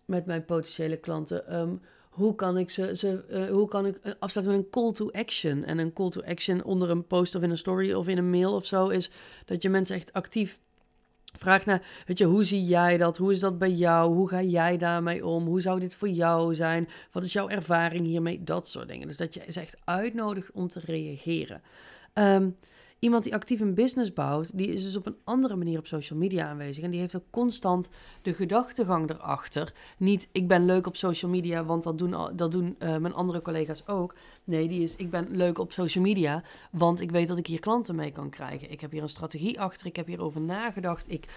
met 0.05 0.25
mijn 0.25 0.45
potentiële 0.45 0.97
klanten? 0.97 1.55
Um, 1.59 1.81
hoe 2.09 2.35
kan 2.35 2.57
ik 2.57 2.69
ze, 2.69 2.95
ze 2.95 3.25
uh, 3.29 3.49
hoe 3.49 3.67
kan 3.67 3.85
ik 3.85 3.99
afsluiten 4.19 4.55
met 4.55 4.65
een 4.65 4.71
call 4.71 4.91
to 4.91 5.11
action? 5.11 5.63
En 5.63 5.77
een 5.77 5.93
call 5.93 6.09
to 6.09 6.21
action 6.21 6.63
onder 6.63 6.89
een 6.89 7.07
post 7.07 7.35
of 7.35 7.41
in 7.41 7.49
een 7.49 7.57
story 7.57 7.93
of 7.93 8.07
in 8.07 8.17
een 8.17 8.29
mail 8.29 8.53
of 8.53 8.65
zo 8.65 8.87
is 8.87 9.11
dat 9.45 9.61
je 9.61 9.69
mensen 9.69 9.95
echt 9.95 10.13
actief 10.13 10.59
Vraag 11.37 11.65
naar, 11.65 11.81
weet 12.05 12.17
je, 12.17 12.25
hoe 12.25 12.43
zie 12.43 12.63
jij 12.63 12.97
dat? 12.97 13.17
Hoe 13.17 13.31
is 13.31 13.39
dat 13.39 13.57
bij 13.57 13.71
jou? 13.71 14.13
Hoe 14.13 14.29
ga 14.29 14.41
jij 14.41 14.77
daarmee 14.77 15.25
om? 15.25 15.45
Hoe 15.45 15.61
zou 15.61 15.79
dit 15.79 15.95
voor 15.95 16.09
jou 16.09 16.55
zijn? 16.55 16.89
Wat 17.11 17.23
is 17.23 17.33
jouw 17.33 17.49
ervaring 17.49 18.05
hiermee? 18.05 18.43
Dat 18.43 18.67
soort 18.67 18.87
dingen. 18.87 19.07
Dus 19.07 19.17
dat 19.17 19.33
je 19.33 19.43
ze 19.49 19.59
echt 19.59 19.77
uitnodigt 19.83 20.51
om 20.51 20.67
te 20.67 20.81
reageren. 20.85 21.61
Um, 22.13 22.55
Iemand 22.99 23.23
die 23.23 23.33
actief 23.33 23.59
een 23.59 23.73
business 23.73 24.13
bouwt, 24.13 24.57
die 24.57 24.67
is 24.67 24.83
dus 24.83 24.97
op 24.97 25.05
een 25.05 25.17
andere 25.23 25.55
manier 25.55 25.79
op 25.79 25.87
social 25.87 26.19
media 26.19 26.47
aanwezig. 26.47 26.83
En 26.83 26.89
die 26.89 26.99
heeft 26.99 27.15
ook 27.15 27.29
constant 27.29 27.89
de 28.21 28.33
gedachtegang 28.33 29.09
erachter. 29.09 29.73
Niet, 29.97 30.29
ik 30.31 30.47
ben 30.47 30.65
leuk 30.65 30.87
op 30.87 30.95
social 30.95 31.31
media, 31.31 31.65
want 31.65 31.83
dat 31.83 31.97
doen, 31.97 32.15
dat 32.35 32.51
doen 32.51 32.75
uh, 32.79 32.97
mijn 32.97 33.13
andere 33.13 33.41
collega's 33.41 33.87
ook. 33.87 34.15
Nee, 34.43 34.67
die 34.67 34.83
is, 34.83 34.95
ik 34.95 35.09
ben 35.09 35.27
leuk 35.31 35.59
op 35.59 35.71
social 35.71 36.03
media, 36.03 36.43
want 36.71 37.01
ik 37.01 37.11
weet 37.11 37.27
dat 37.27 37.37
ik 37.37 37.47
hier 37.47 37.59
klanten 37.59 37.95
mee 37.95 38.11
kan 38.11 38.29
krijgen. 38.29 38.71
Ik 38.71 38.81
heb 38.81 38.91
hier 38.91 39.01
een 39.01 39.09
strategie 39.09 39.59
achter, 39.59 39.87
ik 39.87 39.95
heb 39.95 40.07
hierover 40.07 40.41
nagedacht. 40.41 41.11
Ik 41.11 41.27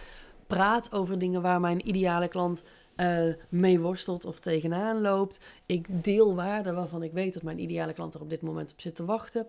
praat 0.47 0.93
over 0.93 1.19
dingen 1.19 1.43
waar 1.43 1.61
mijn 1.61 1.89
ideale 1.89 2.29
klant 2.29 2.65
uh, 2.97 3.35
mee 3.49 3.81
worstelt 3.81 4.25
of 4.25 4.41
tegenaan 4.41 5.01
loopt. 5.01 5.41
Ik 5.67 6.05
deel 6.05 6.35
waarden 6.35 6.75
waarvan 6.75 7.03
ik 7.03 7.13
weet 7.13 7.35
dat 7.35 7.43
mijn 7.43 7.59
ideale 7.59 7.93
klant 7.93 8.15
er 8.15 8.21
op 8.21 8.31
dit 8.31 8.43
moment 8.43 8.73
op 8.73 8.81
zit 8.81 8.95
te 8.95 9.05
wachten. 9.05 9.47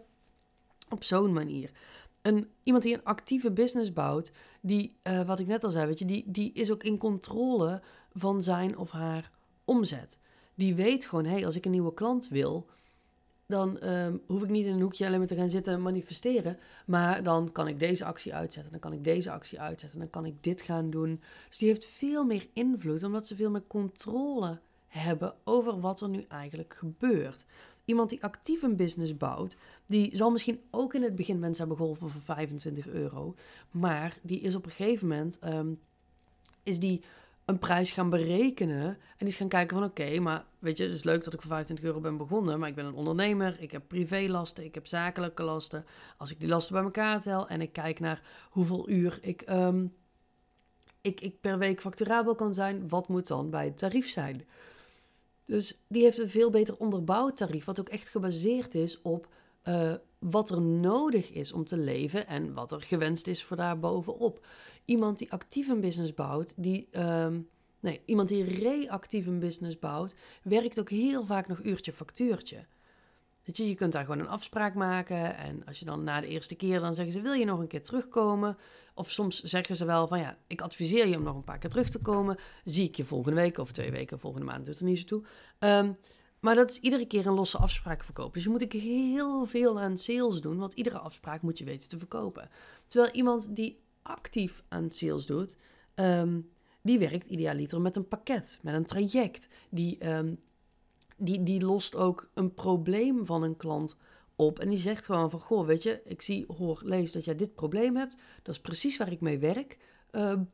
Op 0.91 1.03
zo'n 1.03 1.33
manier 1.33 1.71
een, 2.21 2.48
iemand 2.63 2.83
die 2.83 2.93
een 2.93 3.03
actieve 3.03 3.51
business 3.51 3.93
bouwt, 3.93 4.31
die, 4.62 4.95
uh, 5.03 5.21
wat 5.21 5.39
ik 5.39 5.48
net 5.48 5.63
al 5.63 5.71
zei, 5.71 5.86
weet 5.86 6.00
je, 6.00 6.05
die, 6.05 6.24
die 6.27 6.51
is 6.53 6.71
ook 6.71 6.83
in 6.83 6.98
controle 6.98 7.81
van 8.13 8.43
zijn 8.43 8.77
of 8.77 8.91
haar 8.91 9.31
omzet. 9.65 10.19
Die 10.55 10.75
weet 10.75 11.05
gewoon, 11.05 11.25
hé, 11.25 11.31
hey, 11.31 11.45
als 11.45 11.55
ik 11.55 11.65
een 11.65 11.71
nieuwe 11.71 11.93
klant 11.93 12.27
wil, 12.27 12.67
dan 13.45 13.83
um, 13.83 14.21
hoef 14.25 14.43
ik 14.43 14.50
niet 14.50 14.65
in 14.65 14.74
een 14.74 14.81
hoekje 14.81 15.05
alleen 15.05 15.19
maar 15.19 15.27
te 15.27 15.36
gaan 15.36 15.50
zitten 15.50 15.81
manifesteren. 15.81 16.57
Maar 16.86 17.24
dan 17.24 17.51
kan 17.51 17.67
ik 17.67 17.79
deze 17.79 18.05
actie 18.05 18.33
uitzetten, 18.33 18.71
dan 18.71 18.81
kan 18.81 18.93
ik 18.93 19.03
deze 19.03 19.31
actie 19.31 19.60
uitzetten, 19.60 20.00
dan 20.00 20.10
kan 20.10 20.25
ik 20.25 20.43
dit 20.43 20.62
gaan 20.62 20.89
doen. 20.89 21.21
Dus 21.48 21.57
die 21.57 21.67
heeft 21.67 21.86
veel 21.86 22.24
meer 22.24 22.48
invloed, 22.53 23.03
omdat 23.03 23.27
ze 23.27 23.36
veel 23.36 23.50
meer 23.50 23.67
controle 23.67 24.60
hebben 24.88 25.33
over 25.43 25.79
wat 25.79 26.01
er 26.01 26.10
nu 26.10 26.25
eigenlijk 26.27 26.74
gebeurt. 26.74 27.45
Iemand 27.91 28.10
die 28.10 28.24
actief 28.24 28.62
een 28.62 28.75
business 28.75 29.17
bouwt, 29.17 29.57
die 29.86 30.15
zal 30.15 30.31
misschien 30.31 30.62
ook 30.69 30.93
in 30.93 31.03
het 31.03 31.15
begin 31.15 31.39
mensen 31.39 31.60
hebben 31.60 31.77
geholpen 31.77 32.10
voor 32.10 32.21
25 32.21 32.88
euro. 32.88 33.36
Maar 33.71 34.17
die 34.21 34.39
is 34.39 34.55
op 34.55 34.65
een 34.65 34.71
gegeven 34.71 35.07
moment, 35.07 35.39
um, 35.43 35.79
is 36.63 36.79
die 36.79 37.03
een 37.45 37.60
prijs 37.60 37.91
gaan 37.91 38.10
berekenen. 38.10 38.86
En 38.86 38.98
die 39.17 39.27
is 39.27 39.36
gaan 39.36 39.48
kijken 39.48 39.77
van 39.77 39.86
oké, 39.86 40.19
maar 40.19 40.45
weet 40.60 40.77
je, 40.77 40.83
het 40.83 40.93
is 40.93 41.03
leuk 41.03 41.24
dat 41.24 41.33
ik 41.33 41.41
voor 41.41 41.50
25 41.50 41.86
euro 41.86 42.00
ben 42.00 42.17
begonnen. 42.17 42.60
Maar 42.60 42.69
ik 42.69 42.75
ben 42.75 42.86
een 42.86 42.93
ondernemer, 42.93 43.55
ik 43.60 43.71
heb 43.71 43.83
privélasten, 43.88 44.63
ik 44.63 44.75
heb 44.75 44.88
zakelijke 44.88 45.43
lasten. 45.43 45.86
Als 46.17 46.31
ik 46.31 46.39
die 46.39 46.50
lasten 46.50 46.74
bij 46.74 46.83
elkaar 46.83 47.21
tel 47.21 47.48
en 47.48 47.62
ik 47.62 47.74
kijk 47.74 48.00
naar 48.00 48.21
hoeveel 48.50 48.89
uur 48.89 49.19
ik, 49.21 49.41
ehm, 49.41 49.86
ik, 51.01 51.21
ik 51.21 51.41
per 51.41 51.57
week 51.57 51.81
facturabel 51.81 52.36
kan 52.36 52.53
zijn, 52.53 52.89
wat 52.89 53.07
moet 53.07 53.27
dan 53.27 53.50
bij 53.50 53.65
het 53.65 53.77
tarief 53.77 54.10
zijn? 54.10 54.45
Dus 55.51 55.81
die 55.88 56.03
heeft 56.03 56.17
een 56.17 56.29
veel 56.29 56.50
beter 56.50 56.77
onderbouwd 56.77 57.38
tarief, 57.38 57.65
wat 57.65 57.79
ook 57.79 57.89
echt 57.89 58.08
gebaseerd 58.08 58.75
is 58.75 59.01
op 59.01 59.27
uh, 59.67 59.93
wat 60.20 60.50
er 60.50 60.62
nodig 60.62 61.31
is 61.31 61.51
om 61.51 61.65
te 61.65 61.77
leven 61.77 62.27
en 62.27 62.53
wat 62.53 62.72
er 62.72 62.81
gewenst 62.81 63.27
is 63.27 63.43
voor 63.43 63.58
daar 63.58 63.79
bovenop. 63.79 64.46
Iemand 64.86 65.17
die 65.17 65.31
actief 65.31 65.67
een 65.67 65.79
business 65.79 66.13
bouwt, 66.13 66.53
die, 66.58 66.88
um, 67.00 67.50
nee, 67.79 68.01
iemand 68.05 68.27
die 68.27 68.43
reactief 68.43 69.27
een 69.27 69.39
business 69.39 69.79
bouwt, 69.79 70.15
werkt 70.43 70.79
ook 70.79 70.89
heel 70.89 71.25
vaak 71.25 71.48
nog 71.48 71.63
uurtje 71.63 71.93
factuurtje. 71.93 72.65
Je, 73.58 73.75
kunt 73.75 73.91
daar 73.91 74.05
gewoon 74.05 74.20
een 74.20 74.27
afspraak 74.27 74.74
maken. 74.74 75.38
En 75.38 75.65
als 75.65 75.79
je 75.79 75.86
dan 75.86 76.03
na 76.03 76.22
de 76.22 76.27
eerste 76.27 76.55
keer, 76.55 76.79
dan 76.79 76.93
zeggen 76.93 77.13
ze: 77.13 77.22
Wil 77.22 77.34
je 77.34 77.46
nog 77.46 77.60
een 77.60 77.67
keer 77.67 77.81
terugkomen? 77.81 78.58
Of 78.96 79.12
soms 79.12 79.41
zeggen 79.41 79.75
ze 79.75 79.86
wel 79.86 80.08
van 80.08 80.20
ja, 80.20 80.38
ik 80.48 80.62
adviseer 80.62 81.08
je 81.08 81.17
om 81.17 81.24
nog 81.24 81.36
een 81.36 81.43
paar 81.43 81.58
keer 81.58 81.70
terug 81.70 81.89
te 81.89 82.00
komen. 82.00 82.38
Zie 82.63 82.88
ik 82.88 82.96
je 82.96 83.05
volgende 83.05 83.41
week 83.41 83.58
of 83.58 83.72
twee 83.72 83.91
weken, 83.91 84.20
volgende 84.20 84.46
maand 84.46 84.65
doet 84.65 84.79
er 84.79 84.86
niet 84.86 85.00
zo 85.00 85.05
toe. 85.05 85.24
Um, 85.60 85.98
maar 86.41 86.55
dat 86.55 86.70
is 86.70 86.79
iedere 86.79 87.05
keer 87.05 87.27
een 87.27 87.34
losse 87.34 87.58
afspraak 87.58 88.03
verkopen. 88.03 88.34
Dus 88.34 88.43
je 88.43 88.50
moet 88.50 88.63
ook 88.63 88.74
heel 88.74 89.46
veel 89.46 89.79
aan 89.79 89.98
sales 89.98 90.41
doen, 90.41 90.58
want 90.58 90.74
iedere 90.74 90.98
afspraak 90.98 91.41
moet 91.41 91.58
je 91.58 91.63
weten 91.65 91.89
te 91.89 91.98
verkopen. 91.98 92.50
Terwijl 92.86 93.13
iemand 93.13 93.55
die 93.55 93.81
actief 94.01 94.63
aan 94.67 94.91
sales 94.91 95.25
doet, 95.25 95.58
um, 95.96 96.50
die 96.81 97.00
werkt 97.00 97.27
idealiter 97.27 97.81
met 97.81 97.96
een 97.96 98.08
pakket, 98.08 98.60
met 98.62 98.74
een 98.74 98.86
traject. 98.86 99.48
Die, 99.70 100.10
um, 100.10 100.39
die, 101.21 101.43
die 101.43 101.63
lost 101.63 101.95
ook 101.95 102.29
een 102.33 102.53
probleem 102.53 103.25
van 103.25 103.43
een 103.43 103.57
klant 103.57 103.95
op. 104.35 104.59
En 104.59 104.69
die 104.69 104.77
zegt 104.77 105.05
gewoon 105.05 105.29
van, 105.29 105.39
goh, 105.39 105.65
weet 105.65 105.83
je, 105.83 106.01
ik 106.05 106.21
zie, 106.21 106.45
hoor, 106.57 106.81
lees 106.83 107.11
dat 107.11 107.25
jij 107.25 107.35
dit 107.35 107.55
probleem 107.55 107.95
hebt. 107.95 108.17
Dat 108.41 108.55
is 108.55 108.61
precies 108.61 108.97
waar 108.97 109.11
ik 109.11 109.21
mee 109.21 109.39
werk. 109.39 109.77
Um, 110.11 110.51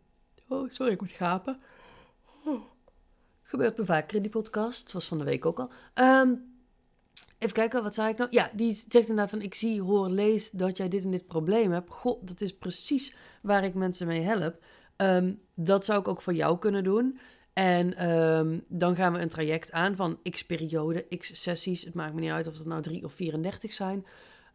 oh, 0.47 0.69
sorry, 0.69 0.91
ik 0.91 1.01
moet 1.01 1.11
gapen. 1.11 1.57
Gebeurt 3.43 3.77
me 3.77 3.85
vaker 3.85 4.15
in 4.15 4.21
die 4.21 4.31
podcast. 4.31 4.91
Was 4.91 5.07
van 5.07 5.17
de 5.17 5.23
week 5.23 5.45
ook 5.45 5.59
al. 5.59 5.71
Um, 5.93 6.59
even 7.37 7.53
kijken, 7.53 7.83
wat 7.83 7.93
zei 7.93 8.09
ik 8.09 8.17
nou? 8.17 8.29
Ja, 8.31 8.51
die 8.53 8.73
zegt 8.73 9.09
inderdaad 9.09 9.29
van... 9.29 9.41
Ik 9.41 9.53
zie, 9.53 9.81
hoor, 9.81 10.09
lees 10.09 10.51
dat 10.51 10.77
jij 10.77 10.87
dit 10.87 11.03
en 11.03 11.11
dit 11.11 11.27
probleem 11.27 11.71
hebt. 11.71 11.89
Goh, 11.89 12.21
dat 12.25 12.41
is 12.41 12.57
precies 12.57 13.15
waar 13.41 13.63
ik 13.63 13.73
mensen 13.73 14.07
mee 14.07 14.21
help. 14.21 14.63
Um, 14.97 15.41
dat 15.53 15.85
zou 15.85 15.99
ik 15.99 16.07
ook 16.07 16.21
voor 16.21 16.33
jou 16.33 16.59
kunnen 16.59 16.83
doen. 16.83 17.19
En 17.57 18.09
um, 18.09 18.63
dan 18.69 18.95
gaan 18.95 19.13
we 19.13 19.19
een 19.19 19.29
traject 19.29 19.71
aan 19.71 19.95
van 19.95 20.19
x 20.29 20.45
periode, 20.45 21.05
x 21.17 21.41
sessies. 21.41 21.83
Het 21.83 21.93
maakt 21.93 22.13
me 22.13 22.19
niet 22.19 22.29
uit 22.29 22.47
of 22.47 22.57
het 22.57 22.67
nou 22.67 22.81
3 22.81 23.03
of 23.03 23.13
34 23.13 23.73
zijn. 23.73 24.05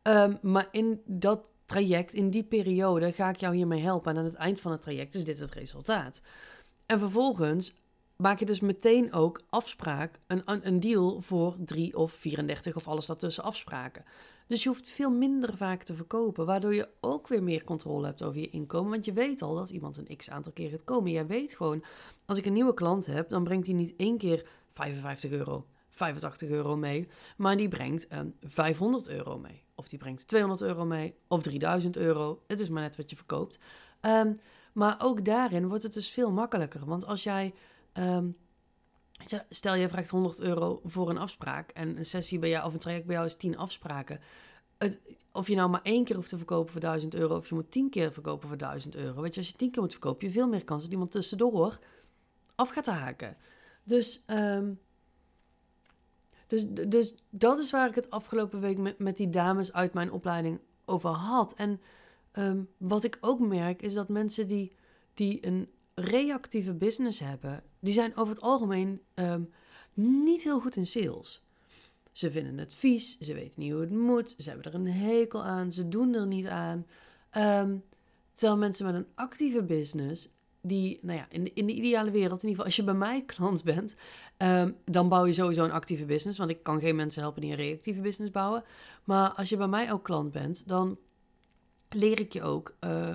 Um, 0.03 0.39
maar 0.43 0.69
in 0.71 1.01
dat 1.07 1.51
traject, 1.67 2.13
in 2.13 2.31
die 2.31 2.43
periode, 2.43 3.13
ga 3.13 3.29
ik 3.29 3.37
jou 3.37 3.55
hiermee 3.55 3.83
helpen. 3.83 4.13
En 4.13 4.19
aan 4.19 4.25
het 4.25 4.35
eind 4.35 4.61
van 4.61 4.73
het 4.73 4.83
traject 4.83 5.15
is 5.15 5.25
dit 5.25 5.39
het 5.39 5.51
resultaat. 5.51 6.23
En 6.87 6.99
vervolgens 6.99 7.75
maak 8.17 8.39
je 8.39 8.47
dus 8.47 8.61
meteen 8.61 9.13
ook 9.13 9.43
afspraak, 9.51 10.19
een, 10.27 10.43
een 10.45 10.81
deal 10.81 11.21
voor 11.21 11.57
3 11.59 11.97
of 11.97 12.13
34 12.13 12.77
of 12.77 12.89
alles 12.89 13.07
daartussen 13.07 13.45
afspraken. 13.45 14.05
Dus 14.47 14.63
je 14.63 14.69
hoeft 14.69 14.91
veel 14.91 15.11
minder 15.11 15.57
vaak 15.57 15.83
te 15.83 15.95
verkopen, 15.95 16.47
waardoor 16.47 16.75
je 16.75 16.89
ook 17.01 17.29
weer 17.29 17.43
meer 17.43 17.65
controle 17.65 18.07
hebt 18.07 18.23
over 18.23 18.41
je 18.41 18.51
inkomen. 18.51 18.91
Want 18.91 19.05
je 19.05 19.13
weet 19.13 19.43
al 19.43 19.55
dat 19.55 19.71
iemand 19.71 19.97
een 19.97 20.17
x 20.17 20.31
aantal 20.31 20.53
keer 20.53 20.71
gaat 20.71 20.85
komen. 20.85 21.11
Jij 21.11 21.27
weet 21.27 21.55
gewoon, 21.55 21.85
als 22.27 22.39
ik 22.39 22.47
een 22.47 22.53
nieuwe 22.53 22.75
klant 22.75 23.07
heb, 23.07 23.29
dan 23.29 23.45
brengt 23.45 23.67
hij 23.67 23.75
niet 23.75 23.95
één 23.97 24.19
keer 24.19 24.47
55 24.69 25.31
euro, 25.31 25.67
85 25.89 26.49
euro 26.49 26.77
mee, 26.77 27.09
maar 27.37 27.57
die 27.57 27.69
brengt 27.69 28.13
um, 28.13 28.35
500 28.41 29.09
euro 29.09 29.39
mee. 29.39 29.65
Of 29.75 29.89
die 29.89 29.99
brengt 29.99 30.29
200 30.29 30.63
euro 30.63 30.85
mee, 30.85 31.15
of 31.29 31.43
3000 31.43 31.97
euro. 31.97 32.43
Het 32.47 32.61
is 32.61 32.69
maar 32.69 32.83
net 32.83 32.97
wat 32.97 33.11
je 33.11 33.17
verkoopt. 33.17 33.59
Um, 34.01 34.39
maar 34.73 34.97
ook 34.99 35.25
daarin 35.25 35.69
wordt 35.69 35.83
het 35.83 35.93
dus 35.93 36.09
veel 36.09 36.31
makkelijker. 36.31 36.85
Want 36.85 37.07
als 37.07 37.23
jij 37.23 37.55
je, 37.93 38.37
stel 39.49 39.75
je 39.75 39.89
vraagt 39.89 40.11
100 40.11 40.41
euro 40.41 40.81
voor 40.85 41.11
een 41.11 41.19
afspraak 41.19 41.71
en 41.71 41.97
een 41.97 42.05
sessie 42.05 42.39
bij 42.39 42.49
jou 42.49 42.67
of 42.67 42.73
een 42.73 42.79
traject 42.79 43.07
bij 43.07 43.15
jou 43.15 43.27
is 43.27 43.37
10 43.37 43.57
afspraken. 43.57 44.21
Het, 44.79 45.01
of 45.33 45.49
je 45.49 45.55
nou 45.55 45.71
maar 45.71 45.83
één 45.83 46.05
keer 46.05 46.17
hoeft 46.17 46.29
te 46.29 46.37
verkopen 46.37 46.73
voor 46.73 46.81
1000 46.81 47.15
euro 47.15 47.37
of 47.37 47.49
je 47.49 47.55
moet 47.55 47.71
10 47.71 47.91
keer 47.91 48.13
verkopen 48.13 48.49
voor 48.49 48.57
1000 48.57 48.97
euro. 48.97 49.23
Weet 49.23 49.35
je, 49.35 49.41
als 49.41 49.49
je 49.49 49.57
10 49.57 49.71
keer 49.71 49.83
moet 49.83 49.93
verkopen, 49.93 50.27
je 50.27 50.33
veel 50.33 50.49
meer 50.49 50.65
kans 50.65 50.83
dat 50.83 50.93
iemand 50.93 51.11
tussendoor 51.11 51.79
af 52.55 52.69
gaat 52.69 52.87
haken. 52.87 53.37
Dus, 53.85 54.25
um, 54.27 54.81
dus, 56.47 56.65
dus 56.89 57.15
dat 57.31 57.59
is 57.59 57.71
waar 57.71 57.89
ik 57.89 57.95
het 57.95 58.11
afgelopen 58.11 58.61
week 58.61 58.99
met, 58.99 59.17
die 59.17 59.31
dames 59.31 59.73
uit 59.73 59.95
mijn 59.95 60.13
opleiding 60.13 60.61
over 60.85 61.11
had. 61.11 61.55
En 61.55 61.81
um, 62.33 62.69
wat 62.77 63.05
ik 63.05 63.19
ook 63.21 63.41
merk 63.41 63.83
is 63.83 63.95
dat 63.95 64.09
mensen 64.09 64.49
die, 64.49 64.73
die 65.15 65.47
een 65.47 65.69
reactieve 65.95 66.73
business 66.73 67.19
hebben, 67.19 67.63
die 67.81 67.93
zijn 67.93 68.17
over 68.17 68.35
het 68.35 68.43
algemeen 68.43 69.01
um, 69.15 69.51
niet 69.95 70.43
heel 70.43 70.61
goed 70.61 70.77
in 70.77 70.87
sales. 70.87 71.43
Ze 72.13 72.31
vinden 72.31 72.59
het 72.59 72.75
vies, 72.75 73.19
ze 73.19 73.35
weten 73.35 73.61
niet 73.61 73.73
hoe 73.73 73.81
het 73.81 73.91
moet, 73.91 74.35
ze 74.39 74.49
hebben 74.49 74.73
er 74.73 74.75
een 74.75 74.93
hekel 74.93 75.45
aan, 75.45 75.73
ze 75.73 75.89
doen 75.89 76.15
er 76.15 76.27
niet 76.27 76.47
aan. 76.47 76.87
Um, 77.37 77.85
terwijl 78.33 78.59
mensen 78.59 78.87
met 78.87 78.95
een 78.95 79.07
actieve 79.15 79.63
business, 79.63 80.29
die, 80.61 80.99
nou 81.03 81.19
ja, 81.19 81.27
in 81.31 81.45
de, 81.45 81.53
in 81.53 81.67
de 81.67 81.73
ideale 81.73 82.11
wereld, 82.11 82.43
in 82.43 82.49
ieder 82.49 82.65
geval 82.65 82.65
als 82.65 82.77
je 82.77 82.85
bij 82.85 82.95
mij 82.95 83.23
klant 83.35 83.65
bent, 83.65 83.95
um, 84.39 84.77
dan 84.85 85.09
bouw 85.09 85.25
je 85.27 85.33
sowieso 85.33 85.65
een 85.65 85.71
actieve 85.71 86.05
business. 86.05 86.39
Want 86.39 86.51
ik 86.51 86.63
kan 86.63 86.81
geen 86.81 86.97
mensen 86.97 87.23
helpen 87.23 87.41
die 87.41 87.51
een 87.51 87.57
reactieve 87.57 88.01
business 88.01 88.33
bouwen. 88.33 88.65
Maar 89.05 89.31
als 89.31 89.49
je 89.49 89.57
bij 89.57 89.69
mij 89.69 89.93
ook 89.93 90.05
klant 90.05 90.33
bent, 90.33 90.69
dan 90.69 90.99
leer 91.89 92.21
ik 92.21 92.33
je 92.33 92.43
ook 92.43 92.77
uh, 92.81 93.15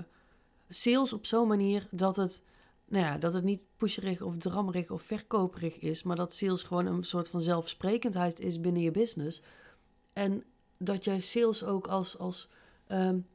sales 0.69 1.13
op 1.13 1.25
zo'n 1.25 1.47
manier 1.47 1.87
dat 1.91 2.15
het 2.15 2.45
nou 2.87 3.05
ja, 3.05 3.17
dat 3.17 3.33
het 3.33 3.43
niet 3.43 3.61
pusherig 3.77 4.21
of 4.21 4.37
drammerig 4.37 4.89
of 4.89 5.01
verkoperig 5.01 5.79
is, 5.79 6.03
maar 6.03 6.15
dat 6.15 6.33
sales 6.33 6.63
gewoon 6.63 6.85
een 6.85 7.03
soort 7.03 7.29
van 7.29 7.41
zelfsprekendheid 7.41 8.39
is 8.39 8.61
binnen 8.61 8.81
je 8.81 8.91
business. 8.91 9.41
En 10.13 10.43
dat 10.77 11.03
jij 11.03 11.19
sales 11.19 11.63
ook 11.63 11.87
als, 11.87 12.17
als, 12.17 12.49
um, 12.87 13.27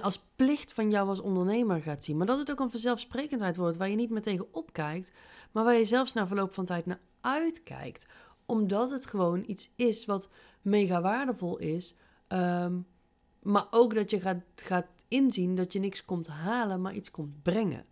als 0.00 0.24
plicht 0.36 0.72
van 0.72 0.90
jou 0.90 1.08
als 1.08 1.20
ondernemer 1.20 1.82
gaat 1.82 2.04
zien. 2.04 2.16
Maar 2.16 2.26
dat 2.26 2.38
het 2.38 2.50
ook 2.50 2.60
een 2.60 2.70
vanzelfsprekendheid 2.70 3.56
wordt 3.56 3.76
waar 3.76 3.88
je 3.88 3.96
niet 3.96 4.10
meer 4.10 4.22
tegen 4.22 4.54
opkijkt, 4.54 5.12
maar 5.52 5.64
waar 5.64 5.76
je 5.76 5.84
zelfs 5.84 6.12
na 6.12 6.26
verloop 6.26 6.54
van 6.54 6.64
tijd 6.64 6.86
naar 6.86 7.00
uitkijkt. 7.20 8.06
Omdat 8.46 8.90
het 8.90 9.06
gewoon 9.06 9.44
iets 9.46 9.70
is 9.76 10.04
wat 10.04 10.28
mega 10.62 11.00
waardevol 11.00 11.58
is. 11.58 11.96
Um, 12.28 12.86
maar 13.42 13.66
ook 13.70 13.94
dat 13.94 14.10
je 14.10 14.20
gaat, 14.20 14.42
gaat 14.54 14.86
inzien 15.08 15.54
dat 15.54 15.72
je 15.72 15.78
niks 15.78 16.04
komt 16.04 16.26
halen, 16.26 16.80
maar 16.80 16.94
iets 16.94 17.10
komt 17.10 17.42
brengen. 17.42 17.86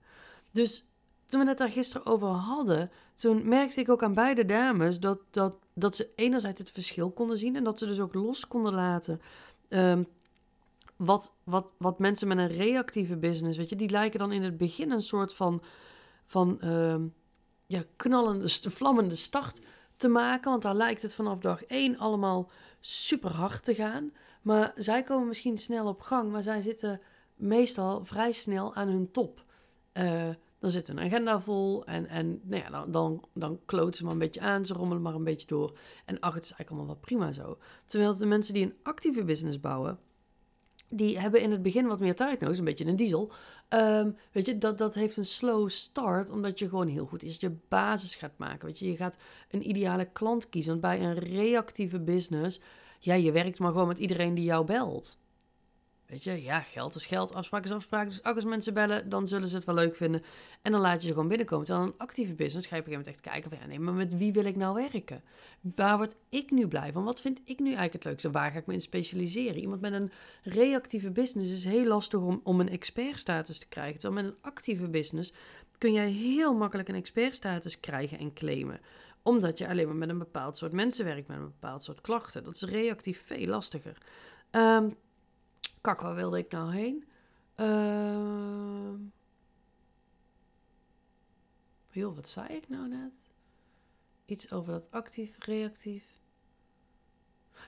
Dus 0.57 0.91
toen 1.27 1.41
we 1.41 1.49
het 1.49 1.59
daar 1.59 1.71
gisteren 1.71 2.07
over 2.07 2.29
hadden, 2.29 2.91
toen 3.15 3.49
merkte 3.49 3.81
ik 3.81 3.89
ook 3.89 4.03
aan 4.03 4.15
beide 4.15 4.45
dames 4.45 5.01
dat, 5.01 5.19
dat, 5.31 5.57
dat 5.75 5.97
ze 5.97 6.09
enerzijds 6.15 6.59
het 6.59 6.71
verschil 6.71 7.11
konden 7.11 7.39
zien 7.39 7.57
en 7.57 7.65
dat 7.65 7.79
ze 7.79 7.87
dus 7.87 8.01
ook 8.01 8.15
los 8.15 8.49
konden 8.49 8.75
laten. 8.75 9.21
Um, 9.69 10.07
wat, 10.97 11.35
wat, 11.45 11.73
wat 11.79 11.99
mensen 11.99 12.29
met 12.29 12.39
een 12.39 12.49
reactieve 12.49 13.17
business, 13.17 13.59
weet 13.59 13.69
je, 13.69 13.77
die 13.77 13.91
lijken 13.91 14.19
dan 14.19 14.33
in 14.33 14.43
het 14.43 14.57
begin 14.57 14.91
een 14.91 15.03
soort 15.03 15.35
van, 15.35 15.63
van 16.25 16.59
um, 16.65 17.15
ja, 17.67 17.83
knallende, 17.97 18.49
vlammende 18.49 19.15
start 19.15 19.61
te 19.97 20.09
maken. 20.09 20.51
Want 20.51 20.63
daar 20.63 20.75
lijkt 20.75 21.03
het 21.03 21.15
vanaf 21.15 21.39
dag 21.39 21.65
één 21.65 21.99
allemaal 21.99 22.51
super 22.81 23.31
hard 23.31 23.65
te 23.65 23.75
gaan. 23.75 24.13
Maar 24.43 24.73
zij 24.77 25.03
komen 25.03 25.29
misschien 25.29 25.59
snel 25.59 25.87
op 25.87 26.01
gang, 26.01 26.33
maar 26.33 26.43
zij 26.43 26.63
zitten 26.63 27.01
meestal 27.35 28.05
vrij 28.05 28.33
snel 28.33 28.75
aan 28.75 28.89
hun 28.89 29.11
top. 29.11 29.45
Uh, 29.93 30.29
dan 30.59 30.71
zit 30.71 30.89
een 30.89 31.01
agenda 31.01 31.41
vol 31.41 31.85
en, 31.85 32.07
en 32.07 32.41
nou 32.43 32.63
ja, 32.63 32.87
dan, 32.87 33.25
dan, 33.35 33.61
kloot 33.65 33.97
ze 33.97 34.03
maar 34.05 34.13
een 34.13 34.19
beetje 34.19 34.41
aan, 34.41 34.67
ze 34.67 34.73
rommelen 34.73 35.03
maar 35.03 35.15
een 35.15 35.25
beetje 35.25 35.47
door. 35.47 35.79
En 36.05 36.21
ach, 36.21 36.35
het 36.35 36.45
is 36.45 36.53
eigenlijk 36.53 36.71
allemaal 36.71 36.87
wel 36.87 37.05
prima 37.05 37.33
zo. 37.33 37.59
Terwijl 37.85 38.17
de 38.17 38.27
mensen 38.27 38.55
die 38.55 38.65
een 38.65 38.77
actieve 38.83 39.25
business 39.25 39.61
bouwen, 39.61 39.99
die 40.89 41.19
hebben 41.19 41.41
in 41.41 41.51
het 41.51 41.63
begin 41.63 41.87
wat 41.87 42.01
meer 42.01 42.15
tijd 42.15 42.41
nodig, 42.41 42.59
een 42.59 42.65
beetje 42.65 42.87
een 42.87 42.97
diesel. 42.97 43.33
Um, 43.69 44.17
weet 44.33 44.47
je, 44.47 44.59
dat, 44.59 44.79
dat 44.79 44.95
heeft 44.95 45.17
een 45.17 45.25
slow 45.25 45.69
start, 45.69 46.31
omdat 46.31 46.59
je 46.59 46.69
gewoon 46.69 46.89
heel 46.89 47.07
goed 47.07 47.23
is 47.23 47.37
je 47.41 47.57
basis 47.69 48.15
gaat 48.15 48.39
maken. 48.39 48.67
Weet 48.67 48.79
je, 48.79 48.91
je 48.91 48.97
gaat 48.97 49.17
een 49.51 49.69
ideale 49.69 50.05
klant 50.13 50.49
kiezen. 50.49 50.71
Want 50.71 50.83
bij 50.83 51.01
een 51.01 51.19
reactieve 51.19 52.01
business, 52.01 52.61
ja, 52.99 53.15
je 53.15 53.33
werkt 53.33 53.59
maar 53.59 53.73
gewoon 53.73 53.89
met 53.89 53.99
iedereen 53.99 54.35
die 54.35 54.45
jou 54.45 54.65
belt. 54.65 55.19
Weet 56.07 56.25
je, 56.25 56.43
ja, 56.43 56.61
geld 56.61 56.95
is 56.95 57.07
geld, 57.07 57.35
afspraken 57.35 57.71
is 57.71 57.77
afspraken. 57.77 58.09
Dus 58.09 58.23
als 58.23 58.45
mensen 58.45 58.75
bellen, 58.75 59.09
dan 59.09 59.29
zullen 59.29 59.49
ze 59.49 59.57
het 59.57 59.65
wel 59.65 59.75
leuk 59.75 59.97
vinden. 59.97 60.23
En 60.63 60.73
dan 60.73 60.81
laat 60.81 61.01
je 61.01 61.07
ze 61.07 61.13
gewoon 61.13 61.29
binnenkomen. 61.29 61.67
Terwijl 61.67 61.87
een 61.87 61.95
actieve 61.97 62.35
business 62.35 62.67
ga 62.67 62.77
je 62.77 62.81
op 62.83 62.87
een 62.87 62.93
gegeven 62.93 63.13
moment 63.13 63.27
echt 63.27 63.35
kijken 63.35 63.51
van... 63.51 63.59
Ja, 63.61 63.67
nee, 63.67 63.81
maar 63.81 63.95
met 63.95 64.17
wie 64.17 64.33
wil 64.33 64.45
ik 64.45 64.57
nou 64.57 64.75
werken? 64.91 65.23
Waar 65.61 65.97
word 65.97 66.17
ik 66.29 66.51
nu 66.51 66.69
blij 66.69 66.93
van? 66.93 67.05
Wat 67.05 67.21
vind 67.21 67.41
ik 67.45 67.59
nu 67.59 67.67
eigenlijk 67.67 67.93
het 67.93 68.05
leukste? 68.05 68.31
Waar 68.31 68.51
ga 68.51 68.59
ik 68.59 68.67
me 68.67 68.73
in 68.73 68.81
specialiseren? 68.81 69.61
Iemand 69.61 69.81
met 69.81 69.93
een 69.93 70.11
reactieve 70.43 71.11
business 71.11 71.53
is 71.53 71.65
heel 71.65 71.87
lastig 71.87 72.21
om, 72.21 72.41
om 72.45 72.61
een 72.61 72.69
expertstatus 72.71 73.59
te 73.59 73.69
krijgen. 73.69 74.01
Terwijl 74.01 74.23
met 74.23 74.33
een 74.33 74.39
actieve 74.41 74.89
business 74.89 75.33
kun 75.79 75.93
jij 75.93 76.11
heel 76.11 76.55
makkelijk 76.55 76.89
een 76.89 76.95
expertstatus 76.95 77.81
krijgen 77.81 78.19
en 78.19 78.33
claimen 78.33 78.81
omdat 79.23 79.59
je 79.59 79.69
alleen 79.69 79.87
maar 79.87 79.97
met 79.97 80.09
een 80.09 80.19
bepaald 80.19 80.57
soort 80.57 80.73
mensen 80.73 81.05
werkt, 81.05 81.29
met 81.29 81.37
een 81.37 81.45
bepaald 81.45 81.83
soort 81.83 82.01
klachten. 82.01 82.45
Dat 82.45 82.55
is 82.55 82.63
reactief 82.63 83.23
veel 83.27 83.47
lastiger. 83.47 83.97
Um, 84.51 84.97
Kak, 85.87 86.01
wilde 86.01 86.39
ik 86.39 86.51
nou 86.51 86.75
heen? 86.75 87.05
Uh... 87.57 88.95
Wat 92.15 92.29
zei 92.29 92.49
ik 92.49 92.69
nou 92.69 92.89
net? 92.89 93.13
Iets 94.25 94.51
over 94.53 94.73
dat 94.73 94.91
actief, 94.91 95.37
reactief. 95.39 96.05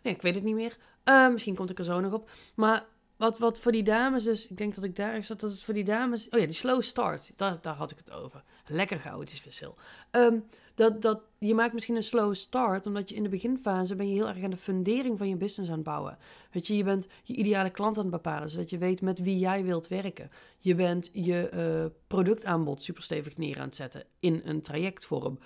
Nee, 0.03 0.15
ik 0.15 0.23
weet 0.23 0.35
het 0.35 0.45
niet 0.45 0.55
meer. 0.55 0.79
Uh, 1.05 1.31
misschien 1.31 1.55
komt 1.55 1.71
ik 1.71 1.79
er 1.79 1.85
zo 1.85 2.01
nog 2.01 2.13
op. 2.13 2.31
Maar 2.55 2.87
wat, 3.19 3.39
wat 3.39 3.59
voor 3.59 3.73
die 3.73 3.83
dames 3.83 4.25
dus, 4.25 4.49
ik 4.49 4.57
denk 4.57 4.75
dat 4.75 4.85
ik 4.85 4.97
daar 4.97 5.25
zat, 5.25 5.41
dat 5.41 5.51
het 5.51 5.63
voor 5.63 5.75
die 5.75 5.85
dames, 5.85 6.29
oh 6.29 6.41
ja, 6.41 6.47
die 6.47 6.55
slow 6.55 6.83
start, 6.83 7.33
daar, 7.37 7.59
daar 7.61 7.75
had 7.75 7.91
ik 7.91 7.97
het 7.97 8.13
over. 8.13 8.43
Lekker 8.67 8.99
chaotisch 8.99 9.41
verschil. 9.41 9.75
Um, 10.11 10.45
dat, 10.75 11.03
dat, 11.03 11.21
je 11.39 11.55
maakt 11.55 11.73
misschien 11.73 11.97
een 11.97 12.03
slow 12.03 12.35
start, 12.35 12.87
omdat 12.87 13.09
je 13.09 13.15
in 13.15 13.23
de 13.23 13.29
beginfase 13.29 13.95
ben 13.95 14.09
je 14.09 14.15
heel 14.15 14.29
erg 14.29 14.43
aan 14.43 14.51
de 14.51 14.57
fundering 14.57 15.19
van 15.19 15.29
je 15.29 15.37
business 15.37 15.71
aan 15.71 15.77
het 15.77 15.87
bouwen. 15.87 16.19
Weet 16.51 16.67
je, 16.67 16.77
je 16.77 16.85
bent 16.85 17.07
je 17.23 17.35
ideale 17.35 17.71
klant 17.71 17.97
aan 17.97 18.03
het 18.03 18.13
bepalen, 18.13 18.51
zodat 18.51 18.71
je 18.71 18.79
weet 18.79 19.01
met 19.01 19.19
wie 19.19 19.39
jij 19.39 19.65
wilt 19.65 19.89
werken. 19.89 20.31
Je 20.59 20.75
bent 20.75 21.11
je 21.13 21.51
uh, 21.55 21.99
productaanbod 22.07 22.83
super 22.83 23.03
stevig 23.03 23.37
neer 23.37 23.59
aan 23.59 23.65
het 23.65 23.77
zetten 23.77 24.05
in 24.21 24.41
een 24.45 24.63
trajectvorm. 24.63 25.39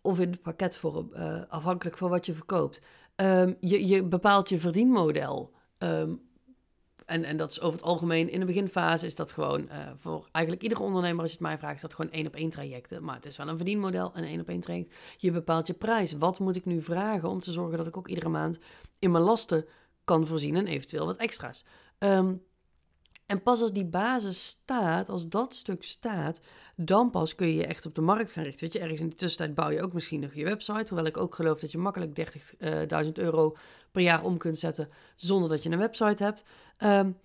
Of 0.00 0.20
in 0.20 0.40
pakketvorm, 0.42 1.10
uh, 1.14 1.40
afhankelijk 1.48 1.96
van 1.96 2.10
wat 2.10 2.26
je 2.26 2.34
verkoopt. 2.34 2.80
Um, 3.16 3.56
je, 3.60 3.86
je 3.86 4.02
bepaalt 4.02 4.48
je 4.48 4.60
verdienmodel. 4.60 5.52
Um, 5.78 6.20
en, 7.06 7.24
en 7.24 7.36
dat 7.36 7.50
is 7.50 7.60
over 7.60 7.78
het 7.78 7.86
algemeen 7.86 8.30
in 8.30 8.40
de 8.40 8.46
beginfase 8.46 9.06
is 9.06 9.14
dat 9.14 9.32
gewoon 9.32 9.60
uh, 9.60 9.76
voor 9.94 10.28
eigenlijk 10.32 10.64
iedere 10.64 10.82
ondernemer, 10.82 11.22
als 11.22 11.30
je 11.30 11.36
het 11.36 11.46
mij 11.46 11.58
vraagt, 11.58 11.74
is 11.74 11.80
dat 11.80 11.94
gewoon 11.94 12.10
één 12.10 12.26
op 12.26 12.34
één 12.34 12.50
trajecten. 12.50 13.04
Maar 13.04 13.14
het 13.14 13.26
is 13.26 13.36
wel 13.36 13.48
een 13.48 13.56
verdienmodel 13.56 14.12
en 14.14 14.24
één 14.24 14.40
op 14.40 14.48
één 14.48 14.60
traject. 14.60 14.94
Je 15.16 15.30
bepaalt 15.30 15.66
je 15.66 15.74
prijs. 15.74 16.12
Wat 16.12 16.38
moet 16.38 16.56
ik 16.56 16.64
nu 16.64 16.82
vragen 16.82 17.28
om 17.28 17.40
te 17.40 17.52
zorgen 17.52 17.78
dat 17.78 17.86
ik 17.86 17.96
ook 17.96 18.08
iedere 18.08 18.28
maand 18.28 18.58
in 18.98 19.10
mijn 19.10 19.24
lasten 19.24 19.66
kan 20.04 20.26
voorzien 20.26 20.56
en 20.56 20.66
eventueel 20.66 21.06
wat 21.06 21.16
extra's. 21.16 21.64
Um, 21.98 22.42
en 23.26 23.42
pas 23.42 23.62
als 23.62 23.72
die 23.72 23.84
basis 23.84 24.46
staat, 24.46 25.08
als 25.08 25.28
dat 25.28 25.54
stuk 25.54 25.82
staat, 25.82 26.40
dan 26.76 27.10
pas 27.10 27.34
kun 27.34 27.46
je 27.46 27.54
je 27.54 27.66
echt 27.66 27.86
op 27.86 27.94
de 27.94 28.00
markt 28.00 28.32
gaan 28.32 28.44
richten. 28.44 28.64
Weet 28.64 28.72
je, 28.72 28.78
ergens 28.78 29.00
in 29.00 29.08
de 29.08 29.14
tussentijd 29.14 29.54
bouw 29.54 29.70
je 29.70 29.82
ook 29.82 29.92
misschien 29.92 30.20
nog 30.20 30.34
je 30.34 30.44
website. 30.44 30.84
Hoewel 30.88 31.06
ik 31.06 31.16
ook 31.16 31.34
geloof 31.34 31.60
dat 31.60 31.70
je 31.70 31.78
makkelijk 31.78 32.36
30.000 32.38 32.58
uh, 32.58 33.12
euro 33.14 33.56
per 33.90 34.02
jaar 34.02 34.24
om 34.24 34.38
kunt 34.38 34.58
zetten 34.58 34.88
zonder 35.14 35.48
dat 35.48 35.62
je 35.62 35.70
een 35.70 35.78
website 35.78 36.22
hebt. 36.24 36.44
Um, 36.78 37.16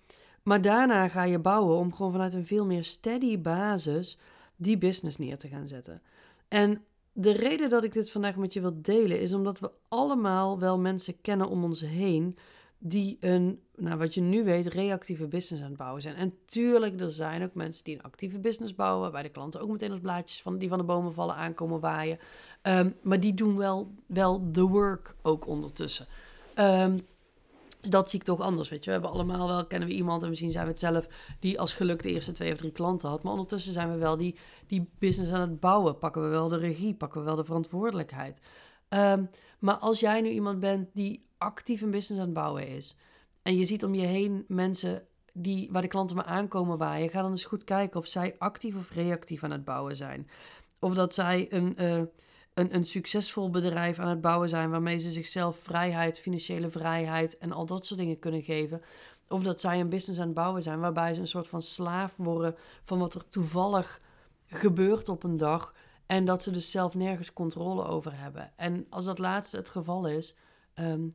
maar 0.42 0.60
daarna 0.60 1.08
ga 1.08 1.22
je 1.22 1.38
bouwen 1.38 1.76
om 1.76 1.94
gewoon 1.94 2.12
vanuit 2.12 2.34
een 2.34 2.46
veel 2.46 2.66
meer 2.66 2.84
steady 2.84 3.40
basis 3.40 4.18
die 4.56 4.78
business 4.78 5.18
neer 5.18 5.38
te 5.38 5.48
gaan 5.48 5.68
zetten. 5.68 6.02
En 6.48 6.84
de 7.12 7.32
reden 7.32 7.68
dat 7.68 7.84
ik 7.84 7.92
dit 7.92 8.10
vandaag 8.10 8.36
met 8.36 8.52
je 8.52 8.60
wil 8.60 8.82
delen 8.82 9.20
is 9.20 9.32
omdat 9.32 9.60
we 9.60 9.70
allemaal 9.88 10.58
wel 10.58 10.78
mensen 10.78 11.20
kennen 11.20 11.48
om 11.48 11.64
ons 11.64 11.80
heen 11.80 12.36
die 12.84 13.16
een, 13.20 13.60
nou 13.76 13.98
wat 13.98 14.14
je 14.14 14.20
nu 14.20 14.44
weet, 14.44 14.66
reactieve 14.66 15.26
business 15.26 15.62
aan 15.62 15.68
het 15.68 15.78
bouwen 15.78 16.02
zijn. 16.02 16.16
En 16.16 16.34
tuurlijk, 16.44 17.00
er 17.00 17.10
zijn 17.10 17.42
ook 17.42 17.54
mensen 17.54 17.84
die 17.84 17.94
een 17.94 18.02
actieve 18.02 18.38
business 18.38 18.74
bouwen, 18.74 19.00
waarbij 19.00 19.22
de 19.22 19.28
klanten 19.28 19.60
ook 19.60 19.70
meteen 19.70 19.90
als 19.90 20.00
blaadjes 20.00 20.42
van, 20.42 20.58
die 20.58 20.68
van 20.68 20.78
de 20.78 20.84
bomen 20.84 21.14
vallen 21.14 21.34
aankomen 21.34 21.80
waaien. 21.80 22.18
Um, 22.62 22.94
maar 23.02 23.20
die 23.20 23.34
doen 23.34 23.56
wel, 23.56 23.90
wel 24.06 24.52
de 24.52 24.62
work 24.62 25.14
ook 25.22 25.46
ondertussen. 25.46 26.06
Um, 26.58 27.00
dus 27.80 27.90
dat 27.90 28.10
zie 28.10 28.18
ik 28.18 28.24
toch 28.24 28.40
anders, 28.40 28.68
weet 28.68 28.84
je. 28.84 28.86
We 28.86 28.92
hebben 28.92 29.10
allemaal 29.10 29.48
wel, 29.48 29.66
kennen 29.66 29.88
we 29.88 29.94
iemand 29.94 30.22
en 30.22 30.28
misschien 30.28 30.50
zijn 30.50 30.64
we 30.64 30.70
het 30.70 30.80
zelf... 30.80 31.06
die 31.40 31.60
als 31.60 31.72
geluk 31.72 32.02
de 32.02 32.10
eerste 32.10 32.32
twee 32.32 32.52
of 32.52 32.58
drie 32.58 32.72
klanten 32.72 33.08
had. 33.08 33.22
Maar 33.22 33.32
ondertussen 33.32 33.72
zijn 33.72 33.90
we 33.90 33.96
wel 33.96 34.16
die, 34.16 34.36
die 34.66 34.88
business 34.98 35.32
aan 35.32 35.40
het 35.40 35.60
bouwen. 35.60 35.98
Pakken 35.98 36.22
we 36.22 36.28
wel 36.28 36.48
de 36.48 36.58
regie, 36.58 36.94
pakken 36.94 37.20
we 37.20 37.26
wel 37.26 37.36
de 37.36 37.44
verantwoordelijkheid. 37.44 38.40
Um, 38.94 39.30
maar 39.58 39.76
als 39.76 40.00
jij 40.00 40.20
nu 40.20 40.28
iemand 40.28 40.60
bent 40.60 40.88
die 40.92 41.26
actief 41.38 41.80
een 41.80 41.90
business 41.90 42.20
aan 42.20 42.28
het 42.28 42.34
bouwen 42.34 42.68
is... 42.68 42.96
en 43.42 43.56
je 43.56 43.64
ziet 43.64 43.84
om 43.84 43.94
je 43.94 44.06
heen 44.06 44.44
mensen 44.48 45.06
die, 45.32 45.68
waar 45.72 45.82
de 45.82 45.88
klanten 45.88 46.16
maar 46.16 46.24
aankomen 46.24 46.78
waaien... 46.78 47.08
ga 47.08 47.22
dan 47.22 47.30
eens 47.30 47.44
goed 47.44 47.64
kijken 47.64 48.00
of 48.00 48.06
zij 48.06 48.34
actief 48.38 48.76
of 48.76 48.90
reactief 48.90 49.44
aan 49.44 49.50
het 49.50 49.64
bouwen 49.64 49.96
zijn. 49.96 50.28
Of 50.78 50.94
dat 50.94 51.14
zij 51.14 51.46
een... 51.50 51.76
Uh, 51.82 52.02
een, 52.54 52.74
een 52.74 52.84
succesvol 52.84 53.50
bedrijf 53.50 53.98
aan 53.98 54.08
het 54.08 54.20
bouwen 54.20 54.48
zijn 54.48 54.70
waarmee 54.70 54.98
ze 54.98 55.10
zichzelf 55.10 55.56
vrijheid, 55.56 56.20
financiële 56.20 56.70
vrijheid 56.70 57.38
en 57.38 57.52
al 57.52 57.66
dat 57.66 57.86
soort 57.86 58.00
dingen 58.00 58.18
kunnen 58.18 58.42
geven. 58.42 58.82
Of 59.28 59.42
dat 59.42 59.60
zij 59.60 59.80
een 59.80 59.88
business 59.88 60.20
aan 60.20 60.26
het 60.26 60.34
bouwen 60.34 60.62
zijn 60.62 60.80
waarbij 60.80 61.14
ze 61.14 61.20
een 61.20 61.26
soort 61.26 61.48
van 61.48 61.62
slaaf 61.62 62.16
worden 62.16 62.56
van 62.84 62.98
wat 62.98 63.14
er 63.14 63.28
toevallig 63.28 64.00
gebeurt 64.46 65.08
op 65.08 65.22
een 65.22 65.36
dag. 65.36 65.74
En 66.12 66.24
dat 66.24 66.42
ze 66.42 66.50
dus 66.50 66.70
zelf 66.70 66.94
nergens 66.94 67.32
controle 67.32 67.84
over 67.84 68.18
hebben. 68.18 68.52
En 68.56 68.86
als 68.90 69.04
dat 69.04 69.18
laatste 69.18 69.56
het 69.56 69.68
geval 69.68 70.08
is, 70.08 70.34
um, 70.74 71.14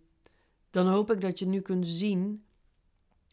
dan 0.69 0.87
hoop 0.87 1.11
ik 1.11 1.21
dat 1.21 1.39
je 1.39 1.45
nu 1.45 1.61
kunt 1.61 1.87
zien 1.87 2.45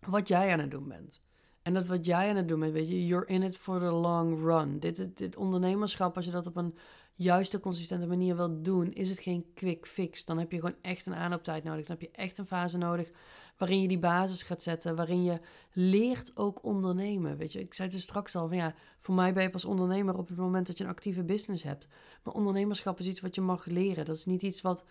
wat 0.07 0.29
jij 0.29 0.53
aan 0.53 0.59
het 0.59 0.71
doen 0.71 0.89
bent. 0.89 1.23
En 1.63 1.75
dat 1.75 1.87
wat 1.87 2.07
jij 2.07 2.29
aan 2.29 2.37
het 2.37 2.49
doen 2.49 2.61
bent, 2.61 2.73
weet 2.73 2.89
je, 2.89 3.07
you're 3.07 3.27
in 3.27 3.43
it 3.43 3.57
for 3.57 3.79
the 3.79 3.85
long 3.85 4.45
run. 4.45 4.79
Dit, 4.79 5.17
dit 5.17 5.37
ondernemerschap, 5.37 6.17
als 6.17 6.25
je 6.25 6.31
dat 6.31 6.47
op 6.47 6.57
een 6.57 6.75
juiste, 7.15 7.61
consistente 7.61 8.07
manier 8.07 8.37
wilt 8.37 8.65
doen, 8.65 8.93
is 8.93 9.09
het 9.09 9.19
geen 9.19 9.47
quick 9.55 9.87
fix. 9.87 10.25
Dan 10.25 10.39
heb 10.39 10.53
je 10.53 10.59
gewoon 10.59 10.77
echt 10.81 11.07
een 11.07 11.15
aanlooptijd 11.15 11.65
nodig. 11.65 11.87
Dan 11.87 11.97
heb 11.99 12.11
je 12.11 12.17
echt 12.17 12.39
een 12.39 12.47
fase 12.47 12.79
nodig 12.79 13.11
waarin 13.57 13.81
je 13.81 13.89
die 13.89 13.99
basis 13.99 14.43
gaat 14.43 14.63
zetten, 14.63 14.97
waarin 14.97 15.23
je 15.23 15.41
leert 15.73 16.37
ook 16.37 16.65
ondernemen. 16.65 17.37
Weet 17.37 17.53
je, 17.53 17.61
ik 17.61 17.75
zei 17.75 17.89
het 17.89 17.97
dus 17.97 18.07
straks 18.07 18.37
al 18.37 18.49
van 18.49 18.57
ja, 18.57 18.75
voor 19.01 19.15
mij 19.15 19.33
ben 19.33 19.43
je 19.43 19.51
pas 19.51 19.65
ondernemer 19.65 20.19
op 20.19 20.29
het 20.29 20.37
moment 20.37 20.67
dat 20.67 20.79
je 20.79 20.85
een 20.85 20.91
actieve 20.91 21.25
business 21.25 21.63
hebt. 21.63 21.89
Maar 22.23 22.35
ondernemerschap 22.35 22.99
is 22.99 23.07
iets 23.07 23.21
wat 23.21 23.35
je 23.35 23.41
mag 23.41 23.65
leren. 23.65 24.05
Dat 24.05 24.17
is 24.17 24.25
niet 24.25 24.43
iets 24.43 24.61
wat 24.61 24.85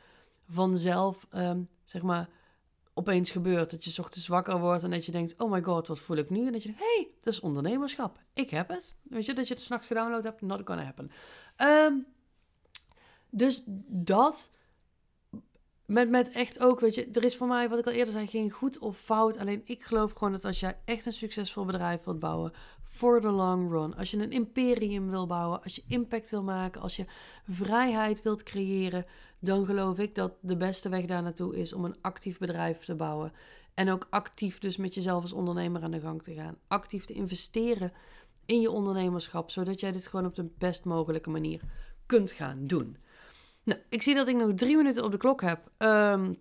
vanzelf, 0.47 1.27
um, 1.35 1.69
zeg 1.83 2.01
maar, 2.01 2.29
opeens 2.93 3.31
gebeurt. 3.31 3.71
Dat 3.71 3.85
je 3.85 4.01
ochtends 4.01 4.27
wakker 4.27 4.59
wordt 4.59 4.83
en 4.83 4.89
dat 4.89 5.05
je 5.05 5.11
denkt, 5.11 5.35
oh 5.37 5.51
my 5.51 5.63
god, 5.63 5.87
wat 5.87 5.99
voel 5.99 6.17
ik 6.17 6.29
nu? 6.29 6.45
En 6.45 6.51
dat 6.51 6.63
je 6.63 6.69
denkt, 6.69 6.83
hey, 6.83 7.07
dat 7.23 7.33
is 7.33 7.39
ondernemerschap. 7.39 8.19
Ik 8.33 8.49
heb 8.49 8.69
het. 8.69 8.97
Weet 9.01 9.25
je, 9.25 9.33
dat 9.33 9.47
je 9.47 9.53
het 9.53 9.63
s'nachts 9.63 9.87
gedownload 9.87 10.23
hebt, 10.23 10.41
not 10.41 10.61
gonna 10.65 10.83
happen. 10.83 11.11
Um, 11.57 12.05
dus 13.29 13.63
dat. 13.87 14.51
Met, 15.85 16.09
met 16.09 16.29
echt 16.29 16.59
ook, 16.59 16.79
weet 16.79 16.95
je, 16.95 17.09
er 17.11 17.23
is 17.23 17.37
voor 17.37 17.47
mij, 17.47 17.69
wat 17.69 17.79
ik 17.79 17.85
al 17.85 17.91
eerder 17.91 18.13
zei, 18.13 18.27
geen 18.27 18.51
goed 18.51 18.79
of 18.79 18.99
fout. 18.99 19.37
Alleen 19.37 19.61
ik 19.65 19.83
geloof 19.83 20.11
gewoon 20.11 20.31
dat 20.31 20.45
als 20.45 20.59
jij 20.59 20.77
echt 20.85 21.05
een 21.05 21.13
succesvol 21.13 21.65
bedrijf 21.65 22.03
wilt 22.03 22.19
bouwen, 22.19 22.53
for 22.81 23.21
the 23.21 23.29
long 23.29 23.71
run, 23.71 23.95
als 23.95 24.11
je 24.11 24.17
een 24.17 24.31
imperium 24.31 25.09
wil 25.09 25.27
bouwen, 25.27 25.63
als 25.63 25.75
je 25.75 25.83
impact 25.87 26.29
wil 26.29 26.43
maken, 26.43 26.81
als 26.81 26.95
je 26.95 27.05
vrijheid 27.47 28.21
wilt 28.21 28.43
creëren, 28.43 29.05
dan 29.39 29.65
geloof 29.65 29.99
ik 29.99 30.15
dat 30.15 30.33
de 30.41 30.57
beste 30.57 30.89
weg 30.89 31.05
daar 31.05 31.23
naartoe 31.23 31.55
is 31.55 31.73
om 31.73 31.85
een 31.85 31.97
actief 32.01 32.37
bedrijf 32.37 32.79
te 32.79 32.95
bouwen. 32.95 33.31
En 33.73 33.91
ook 33.91 34.07
actief 34.09 34.59
dus 34.59 34.77
met 34.77 34.93
jezelf 34.93 35.21
als 35.21 35.33
ondernemer 35.33 35.83
aan 35.83 35.91
de 35.91 35.99
gang 35.99 36.23
te 36.23 36.33
gaan. 36.33 36.57
Actief 36.67 37.05
te 37.05 37.13
investeren 37.13 37.93
in 38.45 38.61
je 38.61 38.71
ondernemerschap, 38.71 39.51
zodat 39.51 39.79
jij 39.79 39.91
dit 39.91 40.07
gewoon 40.07 40.25
op 40.25 40.35
de 40.35 40.49
best 40.57 40.85
mogelijke 40.85 41.29
manier 41.29 41.61
kunt 42.05 42.31
gaan 42.31 42.67
doen. 42.67 42.97
Nou, 43.63 43.79
ik 43.89 44.01
zie 44.01 44.15
dat 44.15 44.27
ik 44.27 44.35
nog 44.35 44.53
drie 44.53 44.77
minuten 44.77 45.03
op 45.03 45.11
de 45.11 45.17
klok 45.17 45.41
heb. 45.41 45.71
Um, 45.77 46.37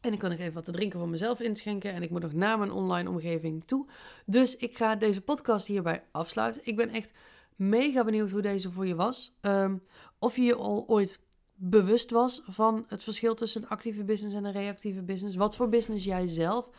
en 0.00 0.12
ik 0.12 0.18
kan 0.18 0.30
nog 0.30 0.38
even 0.38 0.54
wat 0.54 0.64
te 0.64 0.72
drinken 0.72 0.98
voor 0.98 1.08
mezelf 1.08 1.40
inschenken. 1.40 1.92
En 1.92 2.02
ik 2.02 2.10
moet 2.10 2.22
nog 2.22 2.32
naar 2.32 2.58
mijn 2.58 2.70
online 2.70 3.08
omgeving 3.08 3.64
toe. 3.64 3.86
Dus 4.26 4.56
ik 4.56 4.76
ga 4.76 4.96
deze 4.96 5.20
podcast 5.20 5.66
hierbij 5.66 6.04
afsluiten. 6.10 6.62
Ik 6.64 6.76
ben 6.76 6.88
echt 6.88 7.12
mega 7.56 8.04
benieuwd 8.04 8.30
hoe 8.30 8.42
deze 8.42 8.70
voor 8.70 8.86
je 8.86 8.94
was. 8.94 9.34
Um, 9.40 9.82
of 10.18 10.36
je 10.36 10.42
je 10.42 10.54
al 10.54 10.84
ooit 10.86 11.20
bewust 11.54 12.10
was 12.10 12.42
van 12.44 12.84
het 12.88 13.02
verschil 13.02 13.34
tussen 13.34 13.62
een 13.62 13.68
actieve 13.68 14.04
business 14.04 14.36
en 14.36 14.44
een 14.44 14.52
reactieve 14.52 15.02
business. 15.02 15.36
Wat 15.36 15.56
voor 15.56 15.68
business 15.68 16.04
jij 16.04 16.26
zelf 16.26 16.70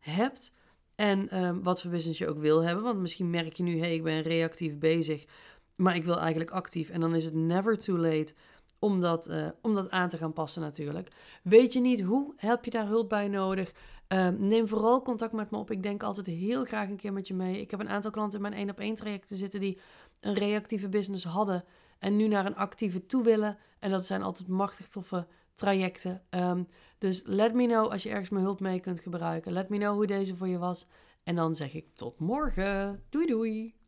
hebt. 0.00 0.56
En 0.94 1.44
um, 1.44 1.62
wat 1.62 1.82
voor 1.82 1.90
business 1.90 2.18
je 2.18 2.28
ook 2.28 2.38
wil 2.38 2.62
hebben. 2.62 2.84
Want 2.84 2.98
misschien 2.98 3.30
merk 3.30 3.52
je 3.52 3.62
nu, 3.62 3.72
hé, 3.72 3.80
hey, 3.80 3.94
ik 3.94 4.02
ben 4.02 4.22
reactief 4.22 4.78
bezig. 4.78 5.24
Maar 5.76 5.96
ik 5.96 6.04
wil 6.04 6.18
eigenlijk 6.18 6.50
actief. 6.50 6.90
En 6.90 7.00
dan 7.00 7.14
is 7.14 7.24
het 7.24 7.34
never 7.34 7.78
too 7.78 7.98
late 7.98 8.34
om 8.82 9.00
dat, 9.00 9.28
uh, 9.28 9.48
om 9.60 9.74
dat 9.74 9.90
aan 9.90 10.08
te 10.08 10.16
gaan 10.16 10.32
passen 10.32 10.62
natuurlijk. 10.62 11.08
Weet 11.42 11.72
je 11.72 11.80
niet 11.80 12.00
hoe? 12.00 12.32
Heb 12.36 12.64
je 12.64 12.70
daar 12.70 12.86
hulp 12.86 13.08
bij 13.08 13.28
nodig? 13.28 13.72
Uh, 14.12 14.28
neem 14.28 14.68
vooral 14.68 15.02
contact 15.02 15.32
met 15.32 15.50
me 15.50 15.56
op. 15.58 15.70
Ik 15.70 15.82
denk 15.82 16.02
altijd 16.02 16.26
heel 16.26 16.64
graag 16.64 16.88
een 16.88 16.96
keer 16.96 17.12
met 17.12 17.28
je 17.28 17.34
mee. 17.34 17.60
Ik 17.60 17.70
heb 17.70 17.80
een 17.80 17.88
aantal 17.88 18.10
klanten 18.10 18.36
in 18.36 18.42
mijn 18.42 18.54
één 18.54 18.70
op 18.70 18.78
één 18.78 18.94
trajecten 18.94 19.36
zitten 19.36 19.60
die 19.60 19.78
een 20.20 20.34
reactieve 20.34 20.88
business 20.88 21.24
hadden 21.24 21.64
en 21.98 22.16
nu 22.16 22.28
naar 22.28 22.46
een 22.46 22.56
actieve 22.56 23.06
toe 23.06 23.22
willen. 23.22 23.58
En 23.78 23.90
dat 23.90 24.06
zijn 24.06 24.22
altijd 24.22 24.48
machtig 24.48 24.88
toffe 24.88 25.26
trajecten. 25.54 26.22
Ehm, 26.30 26.62
dus 26.98 27.22
let 27.24 27.54
me 27.54 27.66
know 27.66 27.90
als 27.90 28.02
je 28.02 28.10
ergens 28.10 28.28
mijn 28.28 28.44
hulp 28.44 28.60
mee 28.60 28.80
kunt 28.80 29.00
gebruiken. 29.00 29.52
Let 29.52 29.68
me 29.68 29.78
know 29.78 29.94
hoe 29.94 30.06
deze 30.06 30.36
voor 30.36 30.48
je 30.48 30.58
was. 30.58 30.86
En 31.22 31.34
dan 31.34 31.54
zeg 31.54 31.74
ik 31.74 31.94
tot 31.94 32.18
morgen. 32.18 33.02
Doei 33.10 33.26
doei. 33.26 33.81